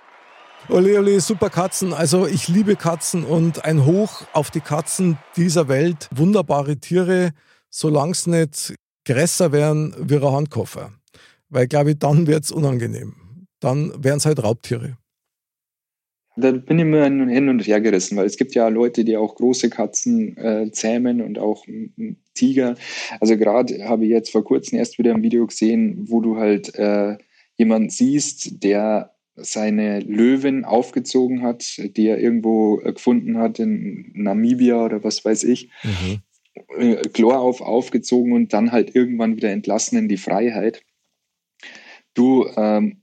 Ole, 0.68 0.98
ole, 0.98 1.20
super 1.20 1.50
Katzen. 1.50 1.92
Also 1.92 2.26
ich 2.26 2.46
liebe 2.48 2.76
Katzen 2.76 3.24
und 3.24 3.64
ein 3.64 3.84
Hoch 3.84 4.22
auf 4.32 4.50
die 4.50 4.60
Katzen 4.60 5.18
dieser 5.36 5.68
Welt. 5.68 6.08
Wunderbare 6.14 6.76
Tiere, 6.76 7.30
solange 7.68 8.12
es 8.12 8.26
nicht 8.28 8.74
größer 9.06 9.50
wären 9.50 9.94
wie 9.98 10.16
ein 10.16 10.22
Handkoffer. 10.32 10.92
Weil, 11.48 11.66
glaube 11.66 11.90
ich, 11.92 11.98
dann 11.98 12.26
wird 12.28 12.44
es 12.44 12.52
unangenehm. 12.52 13.14
Dann 13.58 13.92
wären 14.04 14.18
es 14.18 14.26
halt 14.26 14.42
Raubtiere. 14.42 14.96
Da 16.36 16.50
bin 16.50 16.78
ich 16.78 16.84
immer 16.84 17.04
hin 17.04 17.48
und 17.48 17.66
her 17.66 17.80
gerissen, 17.80 18.16
weil 18.16 18.26
es 18.26 18.38
gibt 18.38 18.54
ja 18.54 18.68
Leute, 18.68 19.04
die 19.04 19.16
auch 19.16 19.34
große 19.34 19.68
Katzen 19.68 20.36
äh, 20.38 20.70
zähmen 20.72 21.20
und 21.20 21.38
auch 21.38 21.66
Tiger. 22.34 22.76
Also 23.20 23.36
gerade 23.36 23.84
habe 23.84 24.04
ich 24.04 24.10
jetzt 24.10 24.32
vor 24.32 24.42
kurzem 24.42 24.78
erst 24.78 24.98
wieder 24.98 25.14
ein 25.14 25.22
Video 25.22 25.46
gesehen, 25.46 26.08
wo 26.08 26.20
du 26.20 26.36
halt 26.36 26.74
äh, 26.76 27.18
jemanden 27.56 27.90
siehst, 27.90 28.62
der 28.62 29.14
seine 29.34 30.00
Löwin 30.00 30.64
aufgezogen 30.64 31.42
hat, 31.42 31.64
die 31.78 32.06
er 32.06 32.18
irgendwo 32.18 32.80
äh, 32.80 32.92
gefunden 32.92 33.38
hat 33.38 33.58
in 33.58 34.12
Namibia 34.14 34.84
oder 34.84 35.04
was 35.04 35.24
weiß 35.24 35.44
ich, 35.44 35.70
äh, 36.78 36.96
Chlor 37.12 37.40
auf 37.40 37.60
aufgezogen 37.60 38.32
und 38.32 38.52
dann 38.52 38.72
halt 38.72 38.94
irgendwann 38.94 39.36
wieder 39.36 39.50
entlassen 39.50 39.98
in 39.98 40.08
die 40.08 40.18
Freiheit. 40.18 40.82
Du, 42.14 42.46
ähm, 42.56 43.02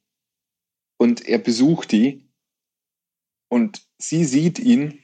und 0.97 1.27
er 1.27 1.39
besucht 1.39 1.91
die 1.91 2.28
und 3.49 3.81
sie 3.97 4.23
sieht 4.25 4.57
ihn 4.59 4.99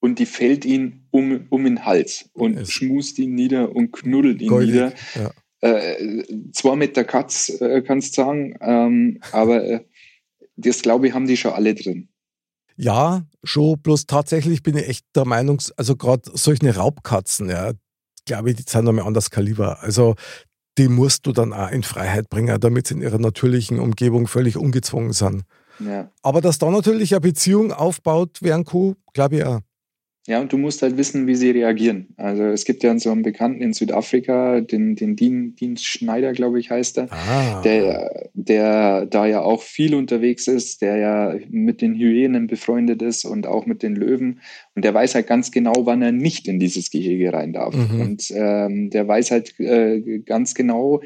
und 0.00 0.18
die 0.18 0.26
fällt 0.26 0.64
ihn 0.64 1.06
um, 1.10 1.46
um 1.48 1.64
den 1.64 1.84
Hals 1.84 2.28
und 2.34 2.58
Es- 2.58 2.70
schmust 2.72 3.18
ihn 3.18 3.34
nieder 3.34 3.74
und 3.74 3.92
knuddelt 3.92 4.42
ihn 4.42 4.48
Goldig. 4.48 4.72
nieder. 4.74 4.92
Ja. 5.14 5.30
Äh, 5.60 6.24
zwar 6.52 6.74
mit 6.76 6.96
der 6.96 7.04
Katz, 7.04 7.48
äh, 7.60 7.82
kannst 7.82 8.16
du 8.18 8.22
sagen, 8.22 8.56
ähm, 8.60 9.20
aber 9.30 9.64
äh, 9.64 9.80
das 10.56 10.82
glaube 10.82 11.06
ich, 11.08 11.14
haben 11.14 11.26
die 11.26 11.36
schon 11.36 11.52
alle 11.52 11.74
drin. 11.74 12.08
Ja, 12.76 13.24
schon, 13.44 13.80
bloß 13.80 14.06
tatsächlich 14.06 14.62
bin 14.62 14.76
ich 14.76 14.88
echt 14.88 15.04
der 15.14 15.24
Meinung, 15.24 15.60
also 15.76 15.94
gerade 15.94 16.22
solche 16.34 16.74
Raubkatzen, 16.74 17.48
ja, 17.48 17.72
glaube 18.26 18.50
ich, 18.50 18.56
die 18.56 18.64
sind 18.66 18.84
nochmal 18.84 19.06
anders 19.06 19.30
Kaliber. 19.30 19.82
Also 19.82 20.16
die 20.78 20.88
musst 20.88 21.26
du 21.26 21.32
dann 21.32 21.52
auch 21.52 21.70
in 21.70 21.82
Freiheit 21.82 22.28
bringen, 22.30 22.58
damit 22.58 22.86
sie 22.88 22.94
in 22.94 23.02
ihrer 23.02 23.18
natürlichen 23.18 23.78
Umgebung 23.78 24.26
völlig 24.26 24.56
ungezwungen 24.56 25.12
sind. 25.12 25.42
Ja. 25.78 26.10
Aber 26.22 26.40
dass 26.40 26.58
da 26.58 26.70
natürlich 26.70 27.12
eine 27.12 27.20
Beziehung 27.20 27.72
aufbaut 27.72 28.42
werden 28.42 28.64
kann, 28.64 28.96
glaube 29.12 29.36
ich 29.36 29.44
auch. 29.44 29.60
Ja, 30.28 30.40
und 30.40 30.52
du 30.52 30.56
musst 30.56 30.82
halt 30.82 30.96
wissen, 30.96 31.26
wie 31.26 31.34
sie 31.34 31.50
reagieren. 31.50 32.14
Also 32.16 32.44
es 32.44 32.64
gibt 32.64 32.84
ja 32.84 32.96
so 32.96 33.10
einen 33.10 33.24
Bekannten 33.24 33.60
in 33.60 33.72
Südafrika, 33.72 34.60
den, 34.60 34.94
den 34.94 35.16
Dean, 35.16 35.56
Dean 35.56 35.76
Schneider, 35.76 36.32
glaube 36.32 36.60
ich, 36.60 36.70
heißt 36.70 36.98
er, 36.98 37.12
ah. 37.12 37.60
der, 37.62 38.30
der 38.32 39.06
da 39.06 39.26
ja 39.26 39.40
auch 39.40 39.62
viel 39.62 39.96
unterwegs 39.96 40.46
ist, 40.46 40.80
der 40.80 40.96
ja 40.98 41.34
mit 41.50 41.80
den 41.82 41.96
Hyänen 41.96 42.46
befreundet 42.46 43.02
ist 43.02 43.24
und 43.24 43.48
auch 43.48 43.66
mit 43.66 43.82
den 43.82 43.96
Löwen. 43.96 44.40
Und 44.76 44.84
der 44.84 44.94
weiß 44.94 45.16
halt 45.16 45.26
ganz 45.26 45.50
genau, 45.50 45.74
wann 45.86 46.02
er 46.02 46.12
nicht 46.12 46.46
in 46.46 46.60
dieses 46.60 46.90
Gehege 46.90 47.32
rein 47.32 47.52
darf. 47.52 47.74
Mhm. 47.74 48.00
Und 48.00 48.30
ähm, 48.30 48.90
der 48.90 49.08
weiß 49.08 49.32
halt 49.32 49.58
äh, 49.58 50.20
ganz 50.20 50.54
genau, 50.54 51.02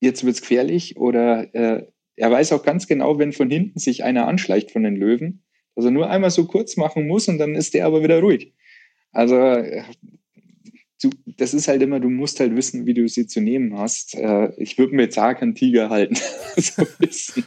jetzt 0.00 0.26
wird's 0.26 0.42
gefährlich 0.42 0.98
oder 0.98 1.54
äh, 1.54 1.86
er 2.18 2.30
weiß 2.30 2.52
auch 2.52 2.62
ganz 2.62 2.86
genau, 2.86 3.18
wenn 3.18 3.32
von 3.32 3.50
hinten 3.50 3.78
sich 3.78 4.04
einer 4.04 4.26
anschleicht 4.26 4.70
von 4.70 4.82
den 4.82 4.96
Löwen, 4.96 5.44
also 5.76 5.90
nur 5.90 6.10
einmal 6.10 6.30
so 6.30 6.46
kurz 6.46 6.76
machen 6.76 7.06
muss 7.06 7.28
und 7.28 7.38
dann 7.38 7.54
ist 7.54 7.74
der 7.74 7.86
aber 7.86 8.02
wieder 8.02 8.20
ruhig. 8.20 8.54
Also 9.12 9.36
du, 11.02 11.10
das 11.26 11.54
ist 11.54 11.68
halt 11.68 11.82
immer, 11.82 12.00
du 12.00 12.10
musst 12.10 12.40
halt 12.40 12.54
wissen, 12.56 12.86
wie 12.86 12.94
du 12.94 13.08
sie 13.08 13.26
zu 13.26 13.40
nehmen 13.40 13.78
hast. 13.78 14.14
Äh, 14.14 14.52
ich 14.56 14.78
würde 14.78 14.94
mir 14.94 15.02
jetzt 15.02 15.18
auch 15.18 15.34
keinen 15.34 15.54
Tiger 15.54 15.90
halten. 15.90 16.16
so 16.56 16.82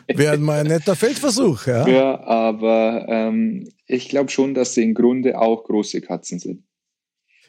Wäre 0.07 0.37
mal 0.37 0.61
ein 0.61 0.67
netter 0.67 0.95
Feldversuch, 0.95 1.67
ja. 1.67 1.87
Ja, 1.87 2.19
aber 2.21 3.05
ähm, 3.09 3.67
ich 3.87 4.09
glaube 4.09 4.31
schon, 4.31 4.53
dass 4.53 4.73
sie 4.73 4.83
im 4.83 4.93
Grunde 4.93 5.39
auch 5.39 5.63
große 5.63 6.01
Katzen 6.01 6.39
sind. 6.39 6.63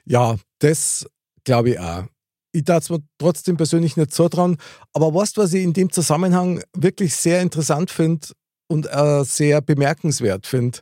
Ja, 0.04 0.37
das 0.58 1.08
glaube 1.44 1.70
ich 1.70 1.78
auch. 1.78 2.04
Ich 2.52 2.64
darf 2.64 2.84
es 2.84 2.90
mir 2.90 3.00
trotzdem 3.18 3.56
persönlich 3.56 3.96
nicht 3.96 4.12
zutrauen. 4.12 4.58
Aber 4.92 5.14
was, 5.14 5.36
was 5.36 5.52
ich 5.54 5.62
in 5.62 5.72
dem 5.72 5.90
Zusammenhang 5.90 6.62
wirklich 6.76 7.14
sehr 7.16 7.40
interessant 7.40 7.90
finde, 7.90 8.28
und 8.72 8.86
äh, 8.86 9.24
sehr 9.24 9.60
bemerkenswert 9.60 10.46
finde, 10.46 10.80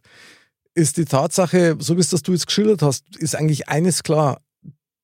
ist 0.74 0.96
die 0.96 1.04
Tatsache, 1.04 1.76
so 1.80 1.96
wie 1.96 2.00
es 2.00 2.10
das 2.10 2.22
du 2.22 2.32
jetzt 2.32 2.46
geschildert 2.46 2.82
hast, 2.82 3.16
ist 3.16 3.34
eigentlich 3.34 3.68
eines 3.68 4.04
klar. 4.04 4.40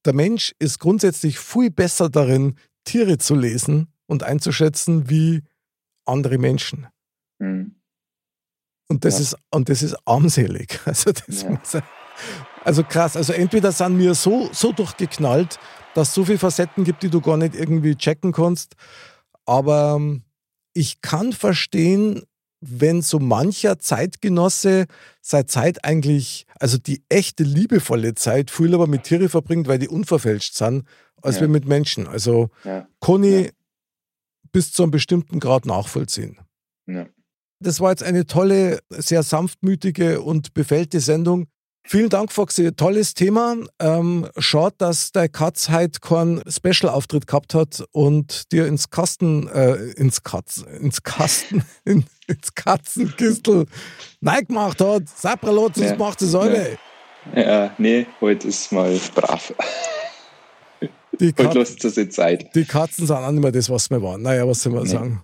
Der 0.04 0.14
Mensch 0.14 0.54
ist 0.60 0.78
grundsätzlich 0.78 1.40
viel 1.40 1.70
besser 1.70 2.08
darin, 2.08 2.54
Tiere 2.84 3.18
zu 3.18 3.34
lesen 3.34 3.88
und 4.06 4.22
einzuschätzen 4.22 5.10
wie 5.10 5.42
andere 6.04 6.38
Menschen. 6.38 6.86
Mhm. 7.40 7.74
Und 8.88 9.04
das, 9.04 9.14
ja. 9.14 9.20
ist, 9.22 9.36
und 9.50 9.68
das 9.68 9.82
ist 9.82 9.96
armselig. 10.04 10.78
Also, 10.86 11.10
das 11.10 11.42
ja. 11.42 11.50
muss, 11.50 11.76
also 12.62 12.84
krass. 12.84 13.16
Also 13.16 13.32
entweder 13.32 13.72
sind 13.72 13.98
wir 13.98 14.14
so, 14.14 14.48
so 14.52 14.70
durchgeknallt, 14.70 15.58
dass 15.96 16.08
es 16.08 16.14
so 16.14 16.26
viele 16.26 16.38
Facetten 16.38 16.84
gibt, 16.84 17.02
die 17.02 17.08
du 17.08 17.22
gar 17.22 17.38
nicht 17.38 17.54
irgendwie 17.54 17.96
checken 17.96 18.32
kannst. 18.32 18.74
Aber 19.46 19.96
ähm, 19.96 20.24
ich 20.74 21.00
kann 21.00 21.32
verstehen, 21.32 22.22
wenn 22.60 23.00
so 23.00 23.18
mancher 23.18 23.78
Zeitgenosse 23.78 24.86
seit 25.22 25.50
Zeit 25.50 25.84
eigentlich, 25.84 26.46
also 26.60 26.76
die 26.76 27.02
echte 27.08 27.44
liebevolle 27.44 28.14
Zeit, 28.14 28.50
viel 28.50 28.74
aber 28.74 28.86
mit 28.86 29.04
Tiere 29.04 29.30
verbringt, 29.30 29.68
weil 29.68 29.78
die 29.78 29.88
unverfälscht 29.88 30.54
sind, 30.54 30.86
als 31.22 31.36
ja. 31.36 31.42
wir 31.42 31.48
mit 31.48 31.66
Menschen. 31.66 32.06
Also 32.06 32.50
ja. 32.64 32.86
Conny 33.00 33.44
ja. 33.44 33.50
bis 34.52 34.72
zu 34.72 34.82
einem 34.82 34.92
bestimmten 34.92 35.40
Grad 35.40 35.64
nachvollziehen. 35.64 36.38
Ja. 36.86 37.06
Das 37.58 37.80
war 37.80 37.90
jetzt 37.90 38.02
eine 38.02 38.26
tolle, 38.26 38.80
sehr 38.90 39.22
sanftmütige 39.22 40.20
und 40.20 40.52
befällte 40.52 41.00
Sendung. 41.00 41.46
Vielen 41.88 42.08
Dank, 42.08 42.32
Foxy. 42.32 42.72
Tolles 42.72 43.14
Thema. 43.14 43.56
Ähm, 43.78 44.28
schade, 44.38 44.74
dass 44.78 45.12
der 45.12 45.28
Katz 45.28 45.68
heute 45.68 46.00
keinen 46.00 46.42
Special-Auftritt 46.50 47.28
gehabt 47.28 47.54
hat 47.54 47.84
und 47.92 48.50
dir 48.50 48.66
ins 48.66 48.90
Kasten, 48.90 49.46
äh, 49.48 49.74
ins 49.92 50.24
Katz, 50.24 50.64
ins 50.80 51.04
Kasten, 51.04 51.64
in, 51.84 52.04
ins 52.26 52.54
Katzenkistel 52.56 53.66
nein 54.20 54.46
gemacht 54.46 54.80
hat. 54.80 55.08
Sapralot, 55.08 55.76
ja, 55.76 55.94
macht 55.94 56.22
es 56.22 56.34
alle. 56.34 56.76
Ja. 57.34 57.40
ja, 57.40 57.74
nee, 57.78 58.06
heute 58.20 58.48
ist 58.48 58.72
mal 58.72 58.98
brav. 59.14 59.54
Die 61.20 61.32
heute 61.38 61.58
lässt 61.58 61.84
es 61.84 62.10
Zeit. 62.10 62.52
Die 62.54 62.64
Katzen 62.64 63.06
sind 63.06 63.16
auch 63.16 63.30
nicht 63.30 63.42
mehr 63.42 63.52
das, 63.52 63.70
was 63.70 63.88
wir 63.90 64.02
waren. 64.02 64.22
Naja, 64.22 64.46
was 64.46 64.60
soll 64.60 64.72
man 64.72 64.82
nee. 64.82 64.88
sagen? 64.88 65.22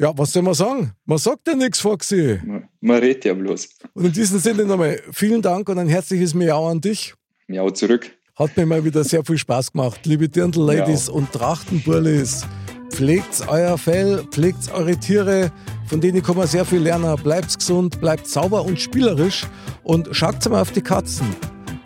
Ja, 0.00 0.16
was 0.16 0.32
soll 0.32 0.42
man 0.42 0.54
sagen? 0.54 0.92
Man 1.06 1.18
sagt 1.18 1.48
ja 1.48 1.56
nichts, 1.56 1.80
Foxy. 1.80 2.38
Man, 2.44 2.68
man 2.80 2.98
redet 2.98 3.24
ja 3.24 3.34
bloß. 3.34 3.68
Und 3.94 4.04
in 4.04 4.12
diesem 4.12 4.38
Sinne 4.38 4.64
nochmal 4.64 5.00
vielen 5.10 5.42
Dank 5.42 5.68
und 5.68 5.76
ein 5.76 5.88
herzliches 5.88 6.34
Miau 6.34 6.68
an 6.68 6.80
dich. 6.80 7.14
Miau 7.48 7.68
zurück. 7.70 8.08
Hat 8.36 8.56
mir 8.56 8.64
mal 8.64 8.84
wieder 8.84 9.02
sehr 9.02 9.24
viel 9.24 9.38
Spaß 9.38 9.72
gemacht. 9.72 10.06
Liebe 10.06 10.28
Dirndl-Ladies 10.28 11.08
und 11.08 11.32
Trachtenburlis, 11.32 12.46
pflegt 12.90 13.48
euer 13.48 13.76
Fell, 13.76 14.22
pflegt 14.30 14.72
eure 14.72 14.96
Tiere, 14.96 15.50
von 15.88 16.00
denen 16.00 16.22
kann 16.22 16.36
man 16.36 16.46
sehr 16.46 16.64
viel 16.64 16.78
lernen. 16.78 17.16
Bleibt 17.24 17.58
gesund, 17.58 18.00
bleibt 18.00 18.28
sauber 18.28 18.64
und 18.64 18.78
spielerisch 18.78 19.48
und 19.82 20.08
schaut 20.12 20.48
mal 20.48 20.60
auf 20.60 20.70
die 20.70 20.82
Katzen. 20.82 21.26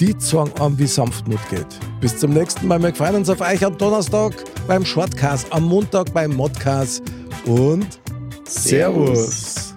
Die 0.01 0.19
zeigen 0.19 0.53
an, 0.61 0.79
wie 0.79 0.87
Sanftmut 0.87 1.41
geht. 1.49 1.67
Bis 2.03 2.19
zum 2.19 2.35
nächsten 2.35 2.67
Mal. 2.67 2.83
Wir 2.83 2.95
freuen 2.95 3.15
uns 3.15 3.31
auf 3.31 3.41
euch 3.41 3.65
am 3.65 3.79
Donnerstag 3.79 4.35
beim 4.69 4.85
Shortcast, 4.85 5.51
am 5.51 5.65
Montag 5.65 6.13
beim 6.13 6.37
Modcast 6.37 7.03
und 7.47 8.02
Servus. 8.45 9.72